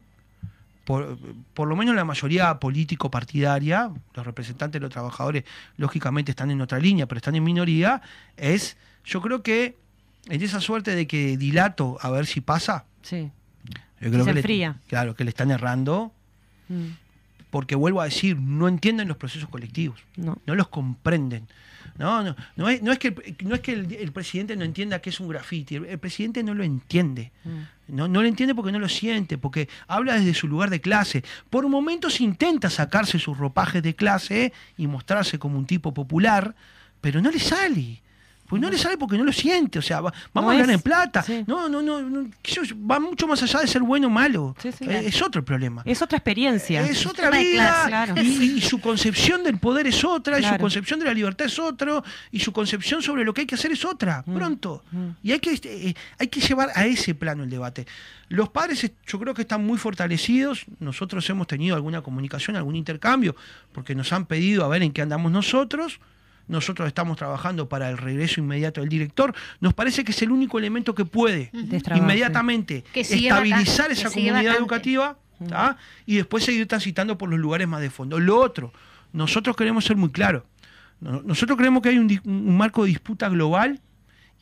[0.85, 1.17] por,
[1.53, 5.43] por, lo menos la mayoría político-partidaria, los representantes de los trabajadores
[5.77, 8.01] lógicamente están en otra línea, pero están en minoría,
[8.35, 9.77] es, yo creo que
[10.27, 13.31] en esa suerte de que dilato a ver si pasa, sí.
[13.99, 16.11] yo creo que le, claro, que le están errando,
[16.69, 16.87] mm.
[17.49, 21.47] porque vuelvo a decir, no entienden los procesos colectivos, no, no los comprenden.
[21.97, 25.09] No, no, no es, no es que, no es que el, presidente no entienda que
[25.09, 27.31] es un grafiti, el, presidente no lo entiende.
[27.43, 27.95] Mm.
[27.95, 31.23] No, no lo entiende porque no lo siente, porque habla desde su lugar de clase.
[31.49, 36.55] Por momentos intenta sacarse sus ropajes de clase y mostrarse como un tipo popular,
[37.01, 38.01] pero no le sale.
[38.51, 41.23] Pues no le sale porque no lo siente, o sea, vamos a ganar en plata.
[41.47, 42.29] No, no, no,
[42.91, 44.57] va mucho más allá de ser bueno o malo.
[44.61, 45.83] Eh, es otro el problema.
[45.85, 46.81] Es otra experiencia.
[46.81, 48.13] Es otra vida.
[48.21, 52.03] y, su concepción del poder es otra, y su concepción de la libertad es otro,
[52.29, 54.83] y su concepción sobre lo que hay que hacer es otra, mm, pronto.
[54.91, 55.07] Mm.
[55.23, 57.87] Y hay que, eh, hay que llevar a ese plano el debate.
[58.27, 63.33] Los padres yo creo que están muy fortalecidos, nosotros hemos tenido alguna comunicación, algún intercambio,
[63.71, 66.01] porque nos han pedido a ver en qué andamos nosotros
[66.47, 70.59] nosotros estamos trabajando para el regreso inmediato del director, nos parece que es el único
[70.59, 75.17] elemento que puede inmediatamente estabilizar esa comunidad educativa
[76.05, 78.19] y después seguir transitando por los lugares más de fondo.
[78.19, 78.73] Lo otro,
[79.13, 80.43] nosotros queremos ser muy claros.
[80.99, 83.79] Nosotros creemos que hay un marco de disputa global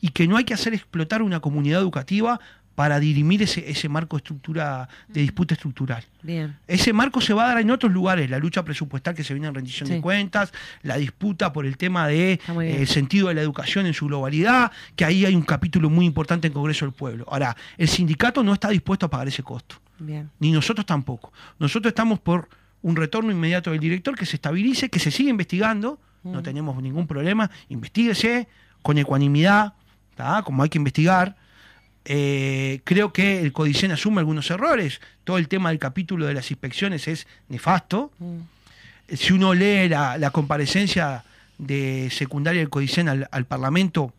[0.00, 2.40] y que no hay que hacer explotar una comunidad educativa
[2.74, 6.04] para dirimir ese, ese marco estructura, de disputa estructural.
[6.22, 6.56] Bien.
[6.66, 9.48] Ese marco se va a dar en otros lugares, la lucha presupuestal que se viene
[9.48, 10.52] en rendición de cuentas,
[10.82, 14.72] la disputa por el tema del de, eh, sentido de la educación en su globalidad,
[14.96, 17.26] que ahí hay un capítulo muy importante en Congreso del Pueblo.
[17.28, 20.30] Ahora, el sindicato no está dispuesto a pagar ese costo, Bien.
[20.38, 21.32] ni nosotros tampoco.
[21.58, 22.48] Nosotros estamos por
[22.82, 27.06] un retorno inmediato del director, que se estabilice, que se siga investigando, no tenemos ningún
[27.06, 28.48] problema, investiguese
[28.82, 29.74] con ecuanimidad,
[30.44, 31.36] como hay que investigar,
[32.12, 35.00] eh, creo que el Codicen asume algunos errores.
[35.22, 38.10] Todo el tema del capítulo de las inspecciones es nefasto.
[38.18, 38.38] Mm.
[39.14, 41.22] Si uno lee la, comparecencia
[41.56, 44.12] de secundaria del Codicen al, Parlamento,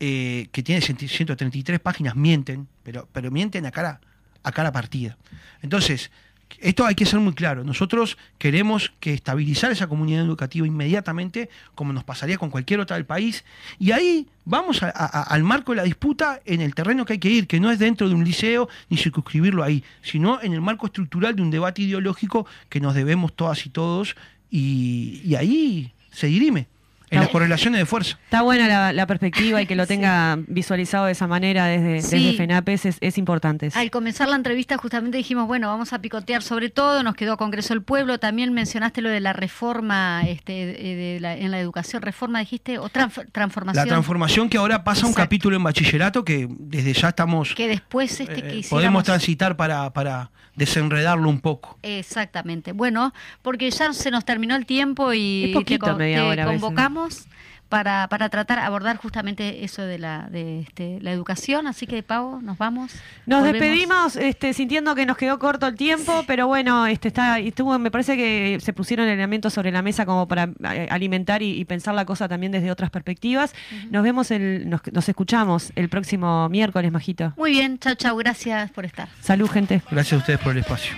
[0.00, 4.00] eh, que tiene 133 páginas, mienten, pero, pero mienten a cara,
[4.42, 5.16] a cara partida.
[5.62, 6.10] Entonces,
[6.58, 7.64] esto hay que ser muy claro.
[7.64, 13.06] Nosotros queremos que estabilizar esa comunidad educativa inmediatamente, como nos pasaría con cualquier otra del
[13.06, 13.44] país,
[13.78, 17.46] y ahí vamos al marco de la disputa en el terreno que hay que ir,
[17.46, 21.36] que no es dentro de un liceo ni circunscribirlo ahí, sino en el marco estructural
[21.36, 24.16] de un debate ideológico que nos debemos todas y todos,
[24.50, 26.68] y, y ahí se dirime
[27.14, 28.18] en las correlaciones de fuerza.
[28.24, 33.18] Está buena la, perspectiva y que lo tenga visualizado de esa manera desde, FENAPES es,
[33.18, 33.70] importante.
[33.74, 37.74] Al comenzar la entrevista justamente dijimos, bueno, vamos a picotear sobre todo, nos quedó Congreso
[37.74, 42.88] del Pueblo, también mencionaste lo de la reforma este, en la educación, reforma dijiste, o
[42.88, 43.86] transformación.
[43.86, 47.54] La transformación que ahora pasa un capítulo en bachillerato que desde ya estamos...
[47.54, 51.78] Que después este que eh, Podemos transitar para, para desenredarlo un poco.
[51.82, 52.72] Exactamente.
[52.72, 57.26] Bueno, porque ya se nos terminó el tiempo y te, convocamos
[57.74, 61.66] para, para tratar, abordar justamente eso de la, de este, la educación.
[61.66, 62.92] Así que, Pau, nos vamos.
[63.26, 67.76] Nos despedimos este, sintiendo que nos quedó corto el tiempo, pero bueno, este, está, estuvo,
[67.80, 70.50] me parece que se pusieron elementos sobre la mesa como para
[70.88, 73.52] alimentar y, pensar la cosa también desde otras perspectivas.
[73.90, 77.32] Nos vemos, el, nos, nos escuchamos el próximo miércoles, Majito.
[77.36, 79.08] Muy bien, chao, chao, gracias por estar.
[79.20, 79.82] Salud, gente.
[79.90, 80.94] Gracias a ustedes por el espacio.